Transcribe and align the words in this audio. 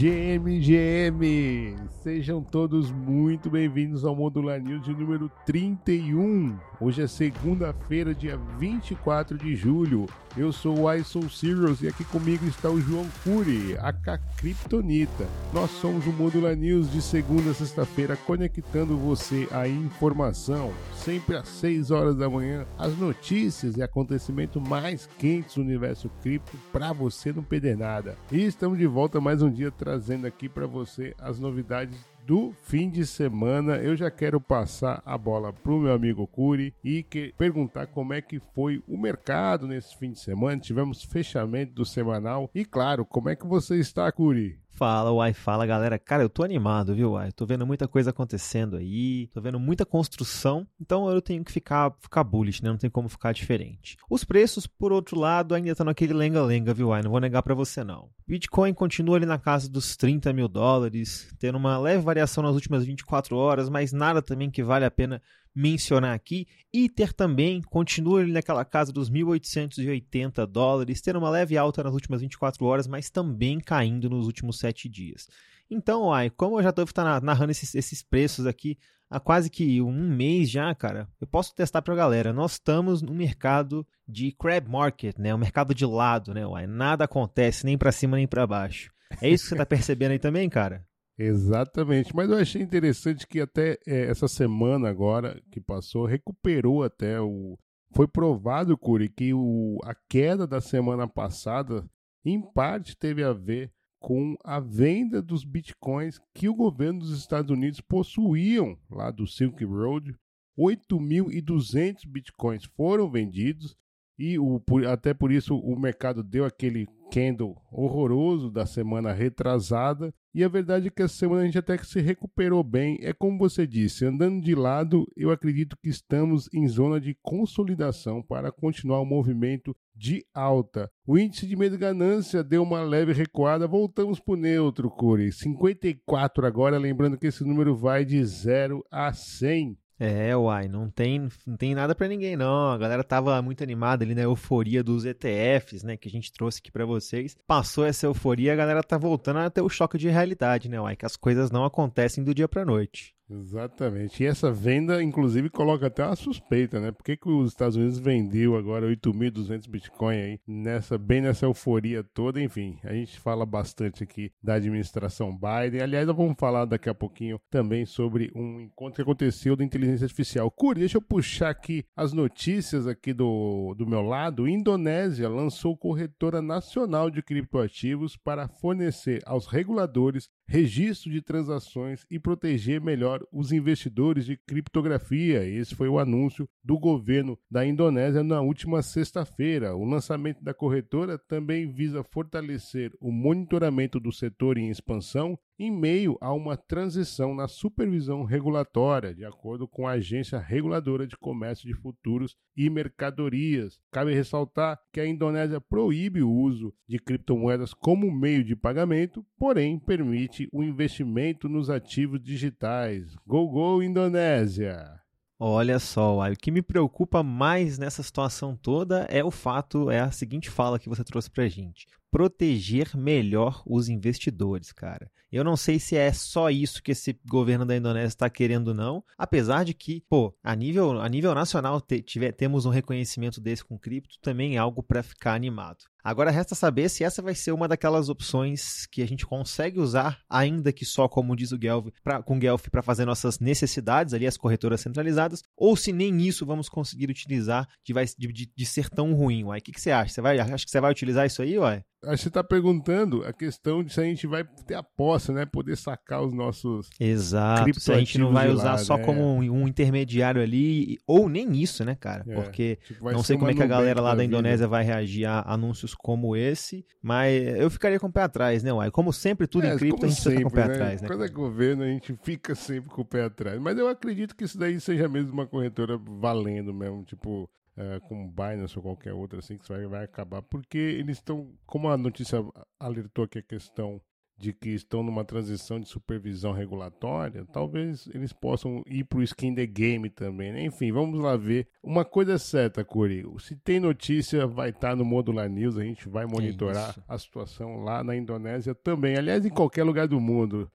GMGM! 0.00 1.76
Sejam 2.02 2.42
todos 2.42 2.90
muito 2.90 3.50
bem-vindos 3.50 4.02
ao 4.02 4.16
Modular 4.16 4.58
News 4.58 4.82
de 4.82 4.94
número 4.94 5.30
31. 5.44 6.56
Hoje 6.80 7.02
é 7.02 7.06
segunda-feira, 7.06 8.14
dia 8.14 8.38
24 8.58 9.36
de 9.36 9.54
julho. 9.54 10.06
Eu 10.34 10.52
sou 10.52 10.82
o 10.82 10.94
iSoul 10.94 11.28
Serious 11.28 11.82
e 11.82 11.88
aqui 11.88 12.04
comigo 12.04 12.46
está 12.46 12.70
o 12.70 12.80
João 12.80 13.06
Cury, 13.22 13.76
a 13.78 13.92
Kryptonita. 13.92 15.26
Nós 15.52 15.70
somos 15.72 16.06
o 16.06 16.12
Modular 16.12 16.56
News 16.56 16.90
de 16.90 17.02
segunda 17.02 17.50
a 17.50 17.54
sexta-feira, 17.54 18.16
conectando 18.16 18.96
você 18.96 19.46
à 19.50 19.68
informação, 19.68 20.72
sempre 20.94 21.36
às 21.36 21.48
6 21.48 21.90
horas 21.90 22.16
da 22.16 22.30
manhã, 22.30 22.64
as 22.78 22.96
notícias 22.96 23.76
e 23.76 23.82
acontecimentos 23.82 24.62
mais 24.66 25.06
quentes 25.18 25.56
do 25.56 25.62
universo 25.62 26.08
cripto 26.22 26.56
para 26.72 26.92
você 26.92 27.32
não 27.32 27.42
perder 27.42 27.76
nada. 27.76 28.16
E 28.32 28.42
estamos 28.42 28.78
de 28.78 28.86
volta 28.86 29.20
mais 29.20 29.42
um 29.42 29.50
dia 29.50 29.70
trazendo 29.70 29.89
aqui 30.26 30.48
para 30.48 30.66
você 30.66 31.14
as 31.18 31.38
novidades 31.38 31.98
do 32.26 32.52
fim 32.62 32.88
de 32.88 33.04
semana. 33.04 33.76
Eu 33.76 33.96
já 33.96 34.10
quero 34.10 34.40
passar 34.40 35.02
a 35.04 35.18
bola 35.18 35.52
pro 35.52 35.80
meu 35.80 35.92
amigo 35.92 36.26
Curi 36.26 36.72
e 36.84 37.02
que, 37.02 37.34
perguntar 37.36 37.88
como 37.88 38.12
é 38.12 38.20
que 38.20 38.38
foi 38.54 38.82
o 38.86 38.96
mercado 38.96 39.66
nesse 39.66 39.96
fim 39.96 40.12
de 40.12 40.20
semana. 40.20 40.60
Tivemos 40.60 41.02
fechamento 41.02 41.72
do 41.74 41.84
semanal 41.84 42.48
e, 42.54 42.64
claro, 42.64 43.04
como 43.04 43.28
é 43.28 43.36
que 43.36 43.46
você 43.46 43.76
está, 43.76 44.10
Curi? 44.12 44.58
Fala, 44.80 45.12
Uai, 45.12 45.34
fala 45.34 45.66
galera. 45.66 45.98
Cara, 45.98 46.22
eu 46.22 46.30
tô 46.30 46.42
animado, 46.42 46.94
viu, 46.94 47.10
Uai? 47.10 47.30
Tô 47.32 47.44
vendo 47.44 47.66
muita 47.66 47.86
coisa 47.86 48.08
acontecendo 48.08 48.78
aí, 48.78 49.26
tô 49.26 49.38
vendo 49.38 49.60
muita 49.60 49.84
construção, 49.84 50.66
então 50.80 51.10
eu 51.10 51.20
tenho 51.20 51.44
que 51.44 51.52
ficar, 51.52 51.94
ficar 52.00 52.24
bullish, 52.24 52.62
né? 52.62 52.70
Não 52.70 52.78
tem 52.78 52.88
como 52.88 53.06
ficar 53.06 53.32
diferente. 53.32 53.98
Os 54.08 54.24
preços, 54.24 54.66
por 54.66 54.90
outro 54.90 55.20
lado, 55.20 55.54
ainda 55.54 55.68
estão 55.68 55.84
naquele 55.84 56.14
lenga-lenga, 56.14 56.72
viu, 56.72 56.88
Uai? 56.88 57.02
Não 57.02 57.10
vou 57.10 57.20
negar 57.20 57.42
para 57.42 57.54
você 57.54 57.84
não. 57.84 58.08
Bitcoin 58.26 58.72
continua 58.72 59.16
ali 59.16 59.26
na 59.26 59.38
casa 59.38 59.68
dos 59.68 59.98
30 59.98 60.32
mil 60.32 60.48
dólares, 60.48 61.30
tendo 61.38 61.58
uma 61.58 61.76
leve 61.76 62.02
variação 62.02 62.42
nas 62.42 62.54
últimas 62.54 62.82
24 62.82 63.36
horas, 63.36 63.68
mas 63.68 63.92
nada 63.92 64.22
também 64.22 64.50
que 64.50 64.62
vale 64.62 64.86
a 64.86 64.90
pena 64.90 65.20
mencionar 65.54 66.14
aqui. 66.14 66.46
Ether 66.72 67.12
também 67.12 67.60
continua 67.62 68.24
naquela 68.26 68.64
casa 68.64 68.92
dos 68.92 69.10
1.880 69.10 70.46
dólares, 70.46 71.00
tendo 71.00 71.18
uma 71.18 71.30
leve 71.30 71.56
alta 71.56 71.82
nas 71.82 71.94
últimas 71.94 72.20
24 72.20 72.64
horas, 72.64 72.86
mas 72.86 73.10
também 73.10 73.60
caindo 73.60 74.08
nos 74.08 74.26
últimos 74.26 74.58
7 74.58 74.88
dias. 74.88 75.28
Então, 75.70 76.12
ai, 76.12 76.30
como 76.30 76.58
eu 76.58 76.62
já 76.62 76.70
estou 76.70 76.86
narrando 77.22 77.52
esses, 77.52 77.74
esses 77.74 78.02
preços 78.02 78.46
aqui 78.46 78.76
há 79.10 79.18
quase 79.18 79.50
que 79.50 79.82
um 79.82 80.08
mês 80.08 80.48
já, 80.48 80.72
cara, 80.74 81.08
eu 81.20 81.26
posso 81.26 81.54
testar 81.54 81.82
para 81.82 81.92
a 81.94 81.96
galera. 81.96 82.32
Nós 82.32 82.52
estamos 82.52 83.02
no 83.02 83.12
mercado 83.12 83.86
de 84.06 84.32
crab 84.32 84.68
market, 84.68 85.18
né? 85.18 85.34
O 85.34 85.38
mercado 85.38 85.74
de 85.74 85.84
lado, 85.84 86.32
né? 86.32 86.46
Uai, 86.46 86.66
nada 86.66 87.04
acontece 87.04 87.66
nem 87.66 87.76
para 87.76 87.92
cima 87.92 88.16
nem 88.16 88.26
para 88.26 88.46
baixo. 88.46 88.90
É 89.20 89.28
isso 89.28 89.44
que 89.44 89.48
você 89.48 89.54
está 89.54 89.66
percebendo 89.66 90.12
aí 90.12 90.18
também, 90.18 90.48
cara? 90.48 90.86
Exatamente, 91.22 92.16
mas 92.16 92.30
eu 92.30 92.38
achei 92.38 92.62
interessante 92.62 93.26
que 93.26 93.42
até 93.42 93.78
é, 93.86 94.06
essa 94.06 94.26
semana 94.26 94.88
agora 94.88 95.38
que 95.50 95.60
passou 95.60 96.06
recuperou 96.06 96.82
até 96.82 97.20
o 97.20 97.58
foi 97.94 98.08
provado, 98.08 98.78
Curi, 98.78 99.10
que 99.10 99.34
o, 99.34 99.78
a 99.84 99.94
queda 100.08 100.46
da 100.46 100.62
semana 100.62 101.06
passada 101.06 101.84
em 102.24 102.40
parte 102.40 102.96
teve 102.96 103.22
a 103.22 103.34
ver 103.34 103.70
com 103.98 104.34
a 104.42 104.58
venda 104.58 105.20
dos 105.20 105.44
bitcoins 105.44 106.18
que 106.34 106.48
o 106.48 106.54
governo 106.54 107.00
dos 107.00 107.18
Estados 107.18 107.50
Unidos 107.50 107.82
possuíam 107.82 108.78
lá 108.90 109.10
do 109.10 109.26
Silk 109.26 109.62
Road. 109.62 110.16
8.200 110.58 112.06
bitcoins 112.06 112.64
foram 112.64 113.10
vendidos 113.10 113.76
e 114.20 114.38
o, 114.38 114.60
por, 114.60 114.86
até 114.86 115.14
por 115.14 115.32
isso 115.32 115.56
o 115.56 115.80
mercado 115.80 116.22
deu 116.22 116.44
aquele 116.44 116.86
candle 117.10 117.56
horroroso 117.72 118.50
da 118.50 118.66
semana 118.66 119.14
retrasada. 119.14 120.12
E 120.34 120.44
a 120.44 120.48
verdade 120.48 120.88
é 120.88 120.90
que 120.90 121.02
essa 121.02 121.14
semana 121.14 121.40
a 121.40 121.44
gente 121.46 121.58
até 121.58 121.78
que 121.78 121.86
se 121.86 122.02
recuperou 122.02 122.62
bem. 122.62 122.98
É 123.00 123.14
como 123.14 123.38
você 123.38 123.66
disse, 123.66 124.04
andando 124.04 124.42
de 124.42 124.54
lado, 124.54 125.10
eu 125.16 125.30
acredito 125.30 125.74
que 125.82 125.88
estamos 125.88 126.50
em 126.52 126.68
zona 126.68 127.00
de 127.00 127.16
consolidação 127.22 128.22
para 128.22 128.52
continuar 128.52 129.00
o 129.00 129.06
movimento 129.06 129.74
de 129.96 130.22
alta. 130.34 130.90
O 131.06 131.18
índice 131.18 131.46
de 131.46 131.56
medo 131.56 131.76
e 131.76 131.78
ganância 131.78 132.44
deu 132.44 132.62
uma 132.62 132.82
leve 132.82 133.14
recuada, 133.14 133.66
voltamos 133.66 134.20
para 134.20 134.34
o 134.34 134.36
neutro, 134.36 134.90
Curi. 134.90 135.32
54 135.32 136.46
agora, 136.46 136.78
lembrando 136.78 137.16
que 137.16 137.26
esse 137.26 137.42
número 137.42 137.74
vai 137.74 138.04
de 138.04 138.22
0 138.22 138.84
a 138.90 139.14
100. 139.14 139.78
É, 140.02 140.34
uai, 140.34 140.66
não 140.66 140.88
tem, 140.88 141.28
não 141.46 141.58
tem 141.58 141.74
nada 141.74 141.94
para 141.94 142.08
ninguém 142.08 142.34
não. 142.34 142.70
A 142.70 142.78
galera 142.78 143.04
tava 143.04 143.40
muito 143.42 143.62
animada 143.62 144.02
ali 144.02 144.14
na 144.14 144.22
euforia 144.22 144.82
dos 144.82 145.04
ETFs, 145.04 145.82
né, 145.82 145.94
que 145.94 146.08
a 146.08 146.10
gente 146.10 146.32
trouxe 146.32 146.58
aqui 146.58 146.72
para 146.72 146.86
vocês. 146.86 147.36
Passou 147.46 147.84
essa 147.84 148.06
euforia, 148.06 148.54
a 148.54 148.56
galera 148.56 148.82
tá 148.82 148.96
voltando 148.96 149.40
a 149.40 149.50
ter 149.50 149.60
o 149.60 149.68
choque 149.68 149.98
de 149.98 150.08
realidade, 150.08 150.70
né, 150.70 150.80
uai, 150.80 150.96
que 150.96 151.04
as 151.04 151.16
coisas 151.16 151.50
não 151.50 151.66
acontecem 151.66 152.24
do 152.24 152.34
dia 152.34 152.48
para 152.48 152.64
noite. 152.64 153.14
Exatamente. 153.30 154.24
E 154.24 154.26
essa 154.26 154.50
venda, 154.50 155.00
inclusive, 155.00 155.48
coloca 155.48 155.86
até 155.86 156.04
uma 156.04 156.16
suspeita, 156.16 156.80
né? 156.80 156.90
Por 156.90 157.04
que, 157.04 157.16
que 157.16 157.28
os 157.28 157.50
Estados 157.50 157.76
Unidos 157.76 157.98
vendeu 157.98 158.56
agora 158.56 158.86
8.200 158.86 159.68
Bitcoin 159.68 160.16
aí, 160.16 160.40
nessa, 160.46 160.98
bem 160.98 161.20
nessa 161.20 161.46
euforia 161.46 162.02
toda? 162.02 162.40
Enfim, 162.42 162.78
a 162.82 162.92
gente 162.92 163.20
fala 163.20 163.46
bastante 163.46 164.02
aqui 164.02 164.32
da 164.42 164.54
administração 164.54 165.30
Biden. 165.30 165.80
Aliás, 165.80 166.08
nós 166.08 166.16
vamos 166.16 166.34
falar 166.38 166.64
daqui 166.64 166.88
a 166.88 166.94
pouquinho 166.94 167.40
também 167.48 167.86
sobre 167.86 168.32
um 168.34 168.62
encontro 168.62 168.96
que 168.96 169.02
aconteceu 169.02 169.54
da 169.54 169.62
inteligência 169.62 170.06
artificial. 170.06 170.50
Curi, 170.50 170.80
deixa 170.80 170.98
eu 170.98 171.02
puxar 171.02 171.50
aqui 171.50 171.84
as 171.94 172.12
notícias 172.12 172.88
aqui 172.88 173.12
do, 173.12 173.74
do 173.78 173.86
meu 173.86 174.02
lado. 174.02 174.48
Indonésia 174.48 175.28
lançou 175.28 175.76
corretora 175.76 176.42
nacional 176.42 177.08
de 177.08 177.22
criptoativos 177.22 178.16
para 178.16 178.48
fornecer 178.48 179.22
aos 179.24 179.46
reguladores 179.46 180.28
registro 180.50 181.12
de 181.12 181.22
transações 181.22 182.04
e 182.10 182.18
proteger 182.18 182.80
melhor 182.80 183.24
os 183.32 183.52
investidores 183.52 184.26
de 184.26 184.36
criptografia. 184.36 185.44
Esse 185.44 185.76
foi 185.76 185.88
o 185.88 185.96
anúncio 185.96 186.48
do 186.64 186.76
governo 186.76 187.38
da 187.48 187.64
Indonésia 187.64 188.24
na 188.24 188.40
última 188.40 188.82
sexta-feira. 188.82 189.76
O 189.76 189.84
lançamento 189.84 190.42
da 190.42 190.52
corretora 190.52 191.16
também 191.16 191.70
visa 191.70 192.02
fortalecer 192.02 192.92
o 193.00 193.12
monitoramento 193.12 194.00
do 194.00 194.10
setor 194.10 194.58
em 194.58 194.70
expansão 194.70 195.38
em 195.60 195.70
meio 195.70 196.16
a 196.22 196.32
uma 196.32 196.56
transição 196.56 197.34
na 197.34 197.46
supervisão 197.46 198.24
regulatória, 198.24 199.14
de 199.14 199.26
acordo 199.26 199.68
com 199.68 199.86
a 199.86 199.92
Agência 199.92 200.38
Reguladora 200.38 201.06
de 201.06 201.18
Comércio 201.18 201.68
de 201.68 201.74
Futuros 201.74 202.34
e 202.56 202.70
Mercadorias. 202.70 203.78
Cabe 203.92 204.14
ressaltar 204.14 204.80
que 204.90 204.98
a 204.98 205.06
Indonésia 205.06 205.60
proíbe 205.60 206.22
o 206.22 206.32
uso 206.32 206.72
de 206.88 206.98
criptomoedas 206.98 207.74
como 207.74 208.10
meio 208.10 208.42
de 208.42 208.56
pagamento, 208.56 209.22
porém 209.38 209.78
permite 209.78 210.48
o 210.50 210.62
investimento 210.62 211.46
nos 211.46 211.68
ativos 211.68 212.22
digitais. 212.22 213.14
Go, 213.26 213.46
go, 213.46 213.82
Indonésia! 213.82 214.98
Olha 215.38 215.78
só, 215.78 216.18
o 216.18 216.36
que 216.36 216.50
me 216.50 216.62
preocupa 216.62 217.22
mais 217.22 217.78
nessa 217.78 218.02
situação 218.02 218.56
toda 218.56 219.06
é 219.10 219.22
o 219.22 219.30
fato, 219.30 219.90
é 219.90 220.00
a 220.00 220.10
seguinte 220.10 220.48
fala 220.48 220.78
que 220.78 220.88
você 220.88 221.04
trouxe 221.04 221.30
pra 221.30 221.48
gente 221.48 221.86
proteger 222.10 222.96
melhor 222.96 223.62
os 223.66 223.88
investidores, 223.88 224.72
cara. 224.72 225.10
Eu 225.30 225.44
não 225.44 225.56
sei 225.56 225.78
se 225.78 225.96
é 225.96 226.12
só 226.12 226.50
isso 226.50 226.82
que 226.82 226.90
esse 226.90 227.16
governo 227.24 227.64
da 227.64 227.76
Indonésia 227.76 228.08
está 228.08 228.28
querendo, 228.28 228.74
não. 228.74 229.04
Apesar 229.16 229.64
de 229.64 229.72
que, 229.72 230.02
pô, 230.08 230.34
a 230.42 230.56
nível, 230.56 231.00
a 231.00 231.08
nível 231.08 231.32
nacional 231.34 231.80
te, 231.80 232.02
tiver, 232.02 232.32
temos 232.32 232.66
um 232.66 232.70
reconhecimento 232.70 233.40
desse 233.40 233.64
com 233.64 233.78
cripto, 233.78 234.18
também 234.20 234.56
é 234.56 234.58
algo 234.58 234.82
para 234.82 235.04
ficar 235.04 235.34
animado. 235.34 235.84
Agora 236.02 236.30
resta 236.30 236.54
saber 236.54 236.88
se 236.88 237.04
essa 237.04 237.22
vai 237.22 237.34
ser 237.34 237.52
uma 237.52 237.68
daquelas 237.68 238.08
opções 238.08 238.86
que 238.86 239.02
a 239.02 239.06
gente 239.06 239.26
consegue 239.26 239.78
usar, 239.78 240.18
ainda 240.28 240.72
que 240.72 240.84
só, 240.84 241.06
como 241.06 241.36
diz 241.36 241.52
o 241.52 241.58
Guelph, 241.58 241.88
pra, 242.02 242.22
com 242.22 242.38
Guelph 242.38 242.68
para 242.68 242.82
fazer 242.82 243.04
nossas 243.04 243.38
necessidades, 243.38 244.14
ali 244.14 244.26
as 244.26 244.36
corretoras 244.36 244.80
centralizadas, 244.80 245.42
ou 245.56 245.76
se 245.76 245.92
nem 245.92 246.22
isso 246.22 246.46
vamos 246.46 246.68
conseguir 246.68 247.10
utilizar 247.10 247.68
de, 247.84 247.92
de, 248.18 248.50
de, 248.56 248.66
ser 248.66 248.88
tão 248.88 249.12
ruim. 249.12 249.44
O 249.44 249.52
que, 249.60 249.72
que 249.72 249.80
você 249.80 249.90
acha? 249.90 250.14
Você 250.14 250.20
vai, 250.20 250.38
acha 250.38 250.64
que 250.64 250.70
você 250.70 250.80
vai 250.80 250.90
utilizar 250.90 251.26
isso 251.26 251.42
aí, 251.42 251.58
uai? 251.58 251.84
Que 252.00 252.16
você 252.16 252.28
está 252.28 252.42
perguntando 252.42 253.24
a 253.24 253.32
questão 253.32 253.84
de 253.84 253.92
se 253.92 254.00
a 254.00 254.04
gente 254.04 254.26
vai 254.26 254.42
ter 254.66 254.74
a 254.74 254.82
posse, 254.82 255.32
né? 255.32 255.44
Poder 255.44 255.76
sacar 255.76 256.22
os 256.22 256.32
nossos. 256.32 256.88
Exato. 256.98 257.78
Se 257.78 257.92
a 257.92 257.98
gente 257.98 258.16
não 258.16 258.32
vai 258.32 258.48
usar 258.48 258.72
lá, 258.72 258.78
só 258.78 258.96
né? 258.96 259.04
como 259.04 259.20
um, 259.20 259.38
um, 259.38 259.68
intermediário 259.68 260.40
ali, 260.40 260.98
ou 261.06 261.28
nem 261.28 261.52
isso, 261.60 261.84
né, 261.84 261.94
cara? 261.94 262.24
É, 262.26 262.34
Porque 262.34 262.78
tipo, 262.86 263.10
não 263.10 263.22
sei 263.22 263.36
como 263.36 263.50
é 263.50 263.54
que 263.54 263.62
a 263.62 263.66
galera 263.66 264.00
lá 264.00 264.10
da, 264.10 264.16
da 264.16 264.24
Indonésia 264.24 264.66
vai 264.66 264.82
reagir 264.82 265.26
a 265.26 265.42
anúncios 265.46 265.94
como 265.94 266.34
esse, 266.34 266.86
mas 267.02 267.34
eu 267.58 267.70
ficaria 267.70 268.00
com 268.00 268.06
o 268.06 268.12
pé 268.12 268.22
atrás, 268.22 268.62
né, 268.62 268.72
Uai? 268.72 268.90
Como 268.90 269.12
sempre, 269.12 269.46
tudo 269.46 269.66
é, 269.66 269.74
em 269.74 269.76
cripto, 269.76 270.06
a 270.06 270.08
gente 270.08 270.22
sempre, 270.22 270.38
fica 270.38 270.50
com 270.50 270.56
o 270.56 270.58
pé 270.58 270.68
né? 270.68 270.74
atrás, 270.74 271.02
né? 271.02 271.08
Quando 271.08 271.24
é 271.24 271.28
governo, 271.28 271.82
a 271.82 271.86
gente 271.86 272.18
fica 272.22 272.54
sempre 272.54 272.90
com 272.90 273.02
o 273.02 273.04
pé 273.04 273.24
atrás. 273.24 273.60
Mas 273.60 273.76
eu 273.76 273.88
acredito 273.88 274.34
que 274.34 274.44
isso 274.44 274.58
daí 274.58 274.80
seja 274.80 275.06
mesmo 275.08 275.32
uma 275.32 275.46
corretora 275.46 275.98
valendo 275.98 276.72
mesmo. 276.72 277.04
Tipo, 277.04 277.48
uh, 277.80 278.00
com 278.02 278.28
Binance 278.28 278.76
ou 278.76 278.82
qualquer 278.82 279.12
outra 279.12 279.38
assim 279.38 279.56
que 279.56 279.68
vai, 279.68 279.86
vai 279.86 280.04
acabar, 280.04 280.42
porque 280.42 280.78
eles 280.78 281.16
estão, 281.18 281.52
como 281.66 281.88
a 281.88 281.96
notícia 281.96 282.44
alertou 282.78 283.26
que 283.26 283.38
a 283.38 283.42
questão 283.42 284.00
de 284.40 284.54
que 284.54 284.70
estão 284.70 285.02
numa 285.02 285.22
transição 285.22 285.78
de 285.78 285.86
supervisão 285.86 286.52
regulatória, 286.52 287.44
talvez 287.52 288.08
eles 288.14 288.32
possam 288.32 288.82
ir 288.86 289.04
para 289.04 289.18
o 289.18 289.22
skin 289.22 289.54
the 289.54 289.66
game 289.66 290.08
também. 290.08 290.50
Né? 290.50 290.64
Enfim, 290.64 290.90
vamos 290.90 291.20
lá 291.20 291.36
ver. 291.36 291.68
Uma 291.82 292.06
coisa 292.06 292.32
é 292.32 292.38
certa, 292.38 292.82
Curi, 292.82 293.22
se 293.38 293.54
tem 293.54 293.78
notícia, 293.78 294.46
vai 294.46 294.70
estar 294.70 294.90
tá 294.90 294.96
no 294.96 295.04
Modular 295.04 295.48
News, 295.48 295.76
a 295.76 295.84
gente 295.84 296.08
vai 296.08 296.24
monitorar 296.24 296.96
a 297.06 297.18
situação 297.18 297.84
lá 297.84 298.02
na 298.02 298.16
Indonésia 298.16 298.74
também. 298.74 299.14
Aliás, 299.14 299.44
em 299.44 299.50
qualquer 299.50 299.84
lugar 299.84 300.08
do 300.08 300.18
mundo. 300.18 300.70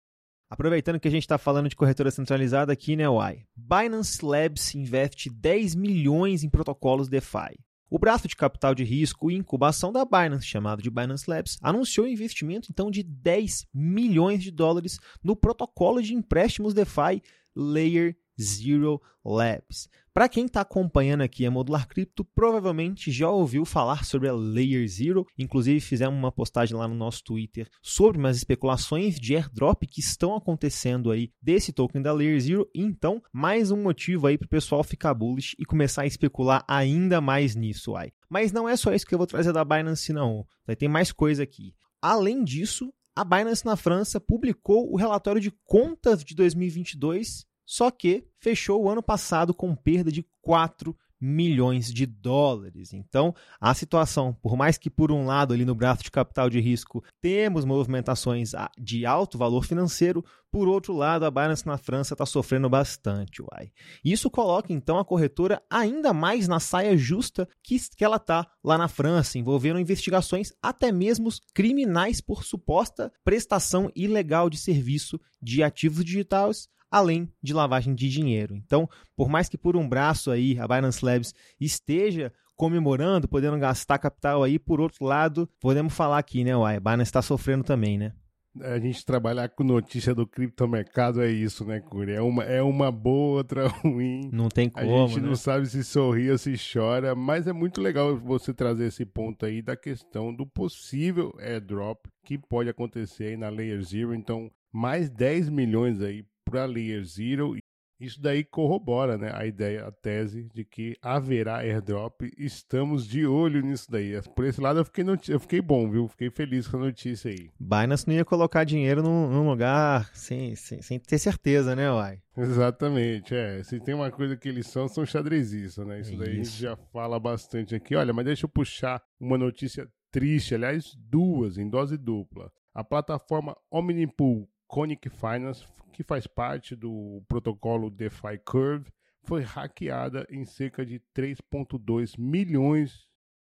Aproveitando 0.51 1.01
que 1.01 1.09
a 1.09 1.11
gente 1.11 1.23
está 1.23 1.39
falando 1.39 1.69
de 1.69 1.77
corretora 1.77 2.11
centralizada 2.11 2.73
aqui, 2.73 2.97
né, 2.97 3.09
Uai? 3.09 3.45
Binance 3.57 4.25
Labs 4.25 4.75
investe 4.75 5.31
10 5.31 5.75
milhões 5.75 6.45
em 6.45 6.51
protocolos 6.51 7.09
DeFi. 7.09 7.57
O 7.91 7.99
braço 7.99 8.27
de 8.27 8.35
capital 8.35 8.75
de 8.75 8.83
risco 8.83 9.31
e 9.31 9.35
incubação 9.35 9.93
da 9.93 10.05
Binance, 10.05 10.47
chamado 10.47 10.83
de 10.83 10.91
Binance 10.91 11.29
Labs, 11.29 11.59
anunciou 11.63 12.07
um 12.07 12.11
investimento 12.11 12.69
então 12.71 12.91
de 12.91 13.03
10 13.03 13.67
milhões 13.73 14.43
de 14.43 14.51
dólares 14.51 14.99
no 15.23 15.37
protocolo 15.37 16.03
de 16.03 16.15
empréstimos 16.15 16.75
DeFi 16.75 17.23
Layer 17.55 18.17
Zero 18.41 19.01
Labs. 19.25 19.89
Para 20.15 20.29
quem 20.29 20.47
está 20.47 20.61
acompanhando 20.61 21.23
aqui 21.23 21.45
a 21.45 21.51
Modular 21.51 21.89
Cripto, 21.89 22.25
provavelmente 22.25 23.11
já 23.11 23.29
ouviu 23.29 23.65
falar 23.65 24.05
sobre 24.05 24.29
a 24.29 24.33
Layer 24.33 24.87
Zero. 24.89 25.27
Inclusive, 25.37 25.81
fizemos 25.81 26.17
uma 26.17 26.31
postagem 26.31 26.77
lá 26.77 26.87
no 26.87 26.95
nosso 26.95 27.25
Twitter 27.25 27.69
sobre 27.83 28.19
umas 28.19 28.37
especulações 28.37 29.19
de 29.19 29.35
airdrop 29.35 29.83
que 29.83 29.99
estão 29.99 30.37
acontecendo 30.37 31.11
aí 31.11 31.33
desse 31.43 31.73
token 31.73 32.01
da 32.01 32.13
Layer 32.13 32.41
Zero. 32.41 32.71
Então, 32.73 33.21
mais 33.33 33.73
um 33.73 33.83
motivo 33.83 34.29
aí 34.29 34.39
para 34.39 34.47
o 34.47 34.49
pessoal 34.51 34.85
ficar 34.85 35.15
bullish 35.15 35.57
e 35.59 35.65
começar 35.65 36.03
a 36.03 36.07
especular 36.07 36.65
ainda 36.69 37.21
mais 37.21 37.57
nisso. 37.57 37.97
Aí. 37.97 38.13
Mas 38.31 38.53
não 38.53 38.69
é 38.69 38.77
só 38.77 38.95
isso 38.95 39.07
que 39.07 39.15
eu 39.15 39.19
vou 39.19 39.27
trazer 39.27 39.53
da 39.53 39.65
Binance, 39.65 40.13
não. 40.13 40.47
Tem 40.79 40.89
mais 40.89 41.11
coisa 41.11 41.43
aqui. 41.43 41.75
Além 42.01 42.45
disso, 42.45 42.93
a 43.17 43.25
Binance 43.25 43.65
na 43.65 43.75
França 43.75 44.21
publicou 44.21 44.93
o 44.93 44.97
relatório 44.97 45.41
de 45.41 45.51
contas 45.65 46.23
de 46.23 46.37
2022 46.37 47.45
só 47.65 47.91
que 47.91 48.27
fechou 48.39 48.83
o 48.83 48.89
ano 48.89 49.03
passado 49.03 49.55
com 49.55 49.75
perda 49.75 50.11
de 50.13 50.25
4 50.43 50.97
milhões 51.25 51.91
de 51.91 52.05
dólares. 52.05 52.93
Então, 52.93 53.35
a 53.59 53.73
situação, 53.73 54.35
por 54.35 54.57
mais 54.57 54.77
que 54.77 54.91
por 54.91 55.11
um 55.11 55.25
lado 55.25 55.55
ali 55.55 55.65
no 55.65 55.75
braço 55.75 56.03
de 56.03 56.11
capital 56.11 56.51
de 56.51 56.61
risco 56.61 57.03
temos 57.21 57.65
movimentações 57.65 58.53
de 58.79 59.07
alto 59.07 59.39
valor 59.39 59.65
financeiro, 59.65 60.23
por 60.51 60.69
outro 60.69 60.93
lado 60.93 61.25
a 61.25 61.31
Binance 61.31 61.67
na 61.67 61.79
França 61.79 62.15
está 62.15 62.27
sofrendo 62.27 62.69
bastante, 62.69 63.41
uai. 63.41 63.73
Isso 64.05 64.31
coloca 64.31 64.73
então 64.73 64.99
a 64.99 65.05
corretora 65.05 65.63
ainda 65.71 66.13
mais 66.13 66.47
na 66.47 66.61
saia 66.61 66.97
justa 66.97 67.49
que, 67.63 67.79
que 67.97 68.05
ela 68.05 68.17
está 68.17 68.47
lá 68.63 68.77
na 68.77 68.87
França, 68.87 69.39
envolvendo 69.39 69.81
investigações 69.81 70.53
até 70.63 70.93
mesmo 70.93 71.31
criminais 71.55 72.21
por 72.21 72.45
suposta 72.45 73.11
prestação 73.25 73.91
ilegal 73.97 74.51
de 74.51 74.59
serviço 74.59 75.19
de 75.41 75.63
ativos 75.63 76.05
digitais 76.05 76.69
além 76.95 77.29
de 77.43 77.53
lavagem 77.53 77.93
de 77.93 78.09
dinheiro. 78.09 78.55
Então, 78.55 78.89
por 79.17 79.29
mais 79.29 79.49
que 79.49 79.59
por 79.59 79.77
um 79.77 79.89
braço 79.89 80.31
aí 80.31 80.57
a 80.61 80.69
Binance 80.69 81.05
Labs 81.05 81.35
esteja 81.61 82.33
comemorando, 82.55 83.27
podendo 83.27 83.59
gastar 83.59 83.99
capital 83.99 84.45
aí, 84.45 84.61
por 84.61 84.81
outro 84.81 85.05
lado, 85.05 85.51
podemos 85.61 85.93
falar 85.93 86.19
aqui, 86.19 86.45
né, 86.45 86.57
Uai, 86.57 86.77
a 86.77 86.81
Binance 86.81 87.09
está 87.09 87.21
sofrendo 87.21 87.65
também, 87.65 87.99
né? 87.99 88.13
A 88.61 88.79
gente 88.79 89.05
trabalhar 89.05 89.49
com 89.49 89.65
notícia 89.65 90.15
do 90.15 90.25
criptomercado 90.25 91.21
é 91.21 91.29
isso, 91.29 91.65
né, 91.65 91.81
Curi? 91.81 92.13
É 92.13 92.23
uma, 92.23 92.45
é 92.45 92.63
uma 92.63 92.93
boa, 92.93 93.39
outra 93.39 93.67
ruim. 93.83 94.31
Não 94.33 94.49
tem 94.49 94.71
como. 94.71 95.05
A 95.05 95.09
gente 95.09 95.21
né? 95.21 95.27
não 95.27 95.35
sabe 95.35 95.67
se 95.67 95.83
sorri 95.83 96.31
ou 96.31 96.39
se 96.39 96.55
chora, 96.73 97.17
mas 97.17 97.49
é 97.49 97.53
muito 97.53 97.81
legal 97.81 98.17
você 98.17 98.55
trazer 98.55 98.87
esse 98.87 99.05
ponto 99.05 99.45
aí 99.45 99.61
da 99.61 99.77
questão 99.77 100.33
do 100.33 100.47
possível 100.47 101.35
airdrop 101.41 102.07
que 102.25 102.39
pode 102.39 102.71
acontecer 102.71 103.25
aí 103.25 103.37
na 103.37 103.49
Layer 103.49 103.83
Zero. 103.83 104.15
Então, 104.15 104.49
mais 104.73 105.11
10 105.11 105.49
milhões 105.49 106.01
aí 106.01 106.25
para 106.45 106.67
Layer 106.67 107.05
Zero. 107.05 107.57
Isso 108.01 108.21
daí 108.21 108.43
corrobora 108.43 109.17
né, 109.17 109.31
a 109.33 109.47
ideia, 109.47 109.87
a 109.87 109.93
tese 109.93 110.49
de 110.53 110.65
que 110.65 110.97
haverá 111.01 111.59
airdrop. 111.59 112.23
Estamos 112.37 113.07
de 113.07 113.25
olho 113.25 113.63
nisso 113.63 113.89
daí. 113.91 114.21
Por 114.35 114.45
esse 114.45 114.61
lado 114.61 114.81
eu 114.81 114.85
fiquei, 114.85 115.05
eu 115.29 115.41
fiquei 115.41 115.61
bom, 115.61 115.89
viu? 115.89 116.09
Fiquei 116.09 116.29
feliz 116.29 116.67
com 116.67 116.77
a 116.77 116.81
notícia 116.81 117.31
aí. 117.31 117.51
Binance 117.59 118.07
não 118.07 118.15
ia 118.15 118.25
colocar 118.25 118.65
dinheiro 118.65 119.03
num, 119.03 119.31
num 119.31 119.49
lugar 119.49 120.11
sem, 120.13 120.57
sem, 120.57 120.83
sem, 120.83 120.99
ter 120.99 121.19
certeza, 121.19 121.77
né, 121.77 121.91
Uai? 121.91 122.21
Exatamente, 122.37 123.35
é. 123.35 123.63
Se 123.63 123.79
tem 123.81 123.95
uma 123.95 124.11
coisa 124.11 124.37
que 124.37 124.49
eles 124.49 124.67
são, 124.67 124.89
são 124.89 125.07
xadrezistas, 125.07 125.87
né? 125.87 126.01
Isso, 126.01 126.11
Isso 126.11 126.19
daí 126.19 126.31
a 126.31 126.35
gente 126.35 126.51
já 126.51 126.77
fala 126.93 127.19
bastante 127.21 127.77
aqui. 127.77 127.95
Olha, 127.95 128.13
mas 128.13 128.25
deixa 128.25 128.45
eu 128.45 128.51
puxar 128.51 129.01
uma 129.21 129.39
notícia 129.39 129.89
triste, 130.11 130.55
aliás, 130.55 130.95
duas, 130.97 131.59
em 131.59 131.69
dose 131.69 131.97
dupla. 131.97 132.51
A 132.75 132.83
plataforma 132.83 133.57
Omnipool 133.71 134.49
Conic 134.67 135.09
Finance, 135.09 135.67
que 135.93 136.03
faz 136.03 136.27
parte 136.27 136.75
do 136.75 137.23
protocolo 137.29 137.91
DeFi 137.91 138.39
Curve, 138.45 138.91
foi 139.23 139.43
hackeada 139.43 140.27
em 140.31 140.45
cerca 140.45 140.85
de 140.85 141.01
3,2 141.15 142.19
milhões 142.19 143.07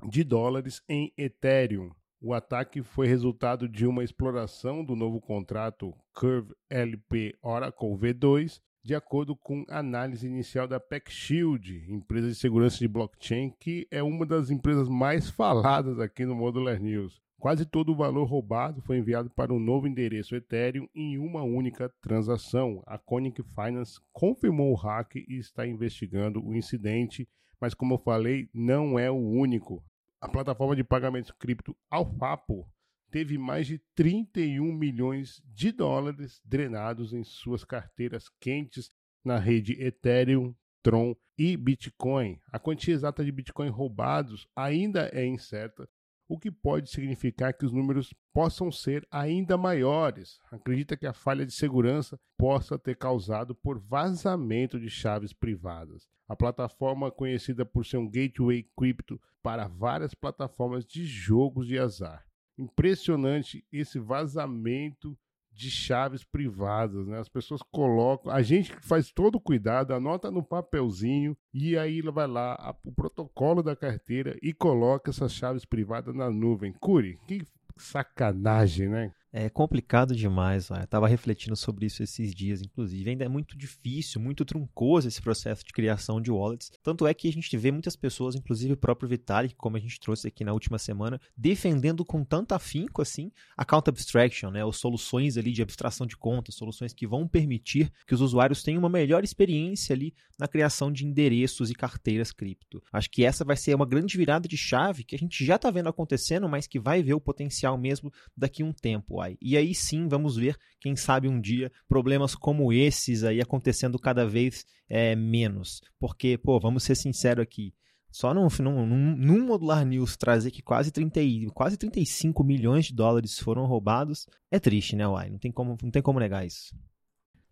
de 0.08 0.22
dólares 0.22 0.82
em 0.88 1.12
Ethereum. 1.16 1.90
O 2.20 2.32
ataque 2.32 2.82
foi 2.82 3.06
resultado 3.06 3.68
de 3.68 3.86
uma 3.86 4.02
exploração 4.02 4.84
do 4.84 4.96
novo 4.96 5.20
contrato 5.20 5.94
Curve 6.14 6.54
LP 6.70 7.36
Oracle 7.42 7.96
V2, 7.96 8.60
de 8.82 8.94
acordo 8.94 9.34
com 9.34 9.64
análise 9.68 10.26
inicial 10.26 10.68
da 10.68 10.78
PeckShield, 10.78 11.84
empresa 11.88 12.28
de 12.28 12.34
segurança 12.34 12.78
de 12.78 12.88
blockchain, 12.88 13.50
que 13.58 13.86
é 13.90 14.02
uma 14.02 14.26
das 14.26 14.50
empresas 14.50 14.88
mais 14.88 15.28
faladas 15.30 15.98
aqui 15.98 16.24
no 16.24 16.34
Modular 16.34 16.80
News. 16.80 17.20
Quase 17.44 17.66
todo 17.66 17.92
o 17.92 17.94
valor 17.94 18.24
roubado 18.24 18.80
foi 18.80 18.96
enviado 18.96 19.28
para 19.28 19.52
um 19.52 19.60
novo 19.60 19.86
endereço 19.86 20.34
Ethereum 20.34 20.88
em 20.94 21.18
uma 21.18 21.42
única 21.42 21.90
transação. 22.00 22.82
A 22.86 22.96
Conic 22.96 23.42
Finance 23.42 24.00
confirmou 24.14 24.72
o 24.72 24.74
hack 24.74 25.16
e 25.16 25.36
está 25.36 25.66
investigando 25.66 26.42
o 26.42 26.54
incidente, 26.54 27.28
mas 27.60 27.74
como 27.74 27.92
eu 27.92 27.98
falei, 27.98 28.48
não 28.54 28.98
é 28.98 29.10
o 29.10 29.18
único. 29.18 29.84
A 30.22 30.26
plataforma 30.26 30.74
de 30.74 30.82
pagamentos 30.82 31.32
cripto 31.32 31.76
Alfapo 31.90 32.66
teve 33.10 33.36
mais 33.36 33.66
de 33.66 33.78
31 33.94 34.72
milhões 34.72 35.42
de 35.44 35.70
dólares 35.70 36.40
drenados 36.46 37.12
em 37.12 37.22
suas 37.24 37.62
carteiras 37.62 38.24
quentes 38.40 38.90
na 39.22 39.38
rede 39.38 39.74
Ethereum, 39.82 40.54
Tron 40.82 41.14
e 41.36 41.58
Bitcoin. 41.58 42.40
A 42.50 42.58
quantia 42.58 42.94
exata 42.94 43.22
de 43.22 43.30
Bitcoin 43.30 43.68
roubados 43.68 44.48
ainda 44.56 45.10
é 45.12 45.26
incerta, 45.26 45.86
o 46.34 46.38
que 46.38 46.50
pode 46.50 46.90
significar 46.90 47.54
que 47.54 47.64
os 47.64 47.72
números 47.72 48.12
possam 48.32 48.70
ser 48.72 49.06
ainda 49.08 49.56
maiores. 49.56 50.40
Acredita 50.50 50.96
que 50.96 51.06
a 51.06 51.12
falha 51.12 51.46
de 51.46 51.52
segurança 51.52 52.18
possa 52.36 52.76
ter 52.76 52.96
causado 52.96 53.54
por 53.54 53.78
vazamento 53.78 54.80
de 54.80 54.90
chaves 54.90 55.32
privadas. 55.32 56.08
A 56.28 56.34
plataforma 56.34 57.08
conhecida 57.12 57.64
por 57.64 57.86
ser 57.86 57.98
um 57.98 58.10
gateway 58.10 58.68
cripto 58.76 59.20
para 59.40 59.68
várias 59.68 60.12
plataformas 60.12 60.84
de 60.84 61.06
jogos 61.06 61.68
de 61.68 61.78
azar. 61.78 62.26
Impressionante 62.58 63.64
esse 63.70 64.00
vazamento 64.00 65.16
de 65.54 65.70
chaves 65.70 66.24
privadas, 66.24 67.06
né? 67.06 67.18
As 67.18 67.28
pessoas 67.28 67.62
colocam, 67.62 68.32
a 68.32 68.42
gente 68.42 68.74
faz 68.82 69.10
todo 69.10 69.36
o 69.36 69.40
cuidado, 69.40 69.94
anota 69.94 70.30
no 70.30 70.42
papelzinho 70.42 71.36
e 71.52 71.78
aí 71.78 72.02
vai 72.02 72.26
lá 72.26 72.54
a, 72.54 72.74
o 72.84 72.92
protocolo 72.92 73.62
da 73.62 73.76
carteira 73.76 74.36
e 74.42 74.52
coloca 74.52 75.10
essas 75.10 75.32
chaves 75.32 75.64
privadas 75.64 76.14
na 76.14 76.28
nuvem. 76.28 76.72
Curi, 76.72 77.18
que 77.26 77.46
sacanagem, 77.76 78.88
né? 78.88 79.12
É 79.36 79.50
complicado 79.50 80.14
demais, 80.14 80.70
eu 80.70 80.76
estava 80.76 81.08
refletindo 81.08 81.56
sobre 81.56 81.86
isso 81.86 82.04
esses 82.04 82.32
dias, 82.32 82.62
inclusive. 82.62 83.10
Ainda 83.10 83.24
é 83.24 83.28
muito 83.28 83.58
difícil, 83.58 84.20
muito 84.20 84.44
truncoso 84.44 85.08
esse 85.08 85.20
processo 85.20 85.64
de 85.64 85.72
criação 85.72 86.20
de 86.20 86.30
wallets. 86.30 86.70
Tanto 86.84 87.04
é 87.04 87.12
que 87.12 87.28
a 87.28 87.32
gente 87.32 87.56
vê 87.56 87.72
muitas 87.72 87.96
pessoas, 87.96 88.36
inclusive 88.36 88.74
o 88.74 88.76
próprio 88.76 89.08
Vitalik, 89.08 89.56
como 89.56 89.76
a 89.76 89.80
gente 89.80 89.98
trouxe 89.98 90.28
aqui 90.28 90.44
na 90.44 90.52
última 90.52 90.78
semana, 90.78 91.20
defendendo 91.36 92.04
com 92.04 92.22
tanto 92.22 92.52
afinco 92.52 93.02
assim 93.02 93.32
a 93.56 93.64
Count 93.64 93.90
Abstraction, 93.90 94.52
né? 94.52 94.64
Ou 94.64 94.72
soluções 94.72 95.36
ali 95.36 95.50
de 95.50 95.62
abstração 95.62 96.06
de 96.06 96.16
contas, 96.16 96.54
soluções 96.54 96.92
que 96.92 97.04
vão 97.04 97.26
permitir 97.26 97.90
que 98.06 98.14
os 98.14 98.20
usuários 98.20 98.62
tenham 98.62 98.78
uma 98.78 98.88
melhor 98.88 99.24
experiência 99.24 99.96
ali 99.96 100.14
na 100.38 100.46
criação 100.46 100.92
de 100.92 101.04
endereços 101.04 101.72
e 101.72 101.74
carteiras 101.74 102.30
cripto. 102.30 102.80
Acho 102.92 103.10
que 103.10 103.24
essa 103.24 103.44
vai 103.44 103.56
ser 103.56 103.74
uma 103.74 103.86
grande 103.86 104.16
virada 104.16 104.46
de 104.46 104.56
chave 104.56 105.02
que 105.02 105.16
a 105.16 105.18
gente 105.18 105.44
já 105.44 105.56
está 105.56 105.72
vendo 105.72 105.88
acontecendo, 105.88 106.48
mas 106.48 106.68
que 106.68 106.78
vai 106.78 107.02
ver 107.02 107.14
o 107.14 107.20
potencial 107.20 107.76
mesmo 107.76 108.12
daqui 108.36 108.62
a 108.62 108.66
um 108.66 108.72
tempo. 108.72 109.23
E 109.40 109.56
aí 109.56 109.74
sim 109.74 110.08
vamos 110.08 110.36
ver, 110.36 110.56
quem 110.80 110.96
sabe 110.96 111.28
um 111.28 111.40
dia, 111.40 111.70
problemas 111.88 112.34
como 112.34 112.72
esses 112.72 113.24
aí 113.24 113.40
acontecendo 113.40 113.98
cada 113.98 114.26
vez 114.26 114.64
é, 114.88 115.14
menos. 115.14 115.80
Porque, 115.98 116.38
pô, 116.38 116.58
vamos 116.60 116.84
ser 116.84 116.94
sinceros 116.94 117.42
aqui. 117.42 117.74
Só 118.10 118.32
num, 118.32 118.46
num, 118.60 119.16
num, 119.16 119.44
Modular 119.44 119.84
News 119.84 120.16
trazer 120.16 120.52
que 120.52 120.62
quase, 120.62 120.92
30, 120.92 121.20
quase 121.52 121.76
35 121.76 122.44
milhões 122.44 122.86
de 122.86 122.94
dólares 122.94 123.38
foram 123.40 123.66
roubados 123.66 124.28
é 124.52 124.60
triste, 124.60 124.94
né, 124.94 125.06
Uai? 125.06 125.30
Não 125.30 125.38
tem 125.38 125.50
como, 125.50 125.76
não 125.82 125.90
tem 125.90 126.00
como 126.00 126.20
negar 126.20 126.46
isso. 126.46 126.72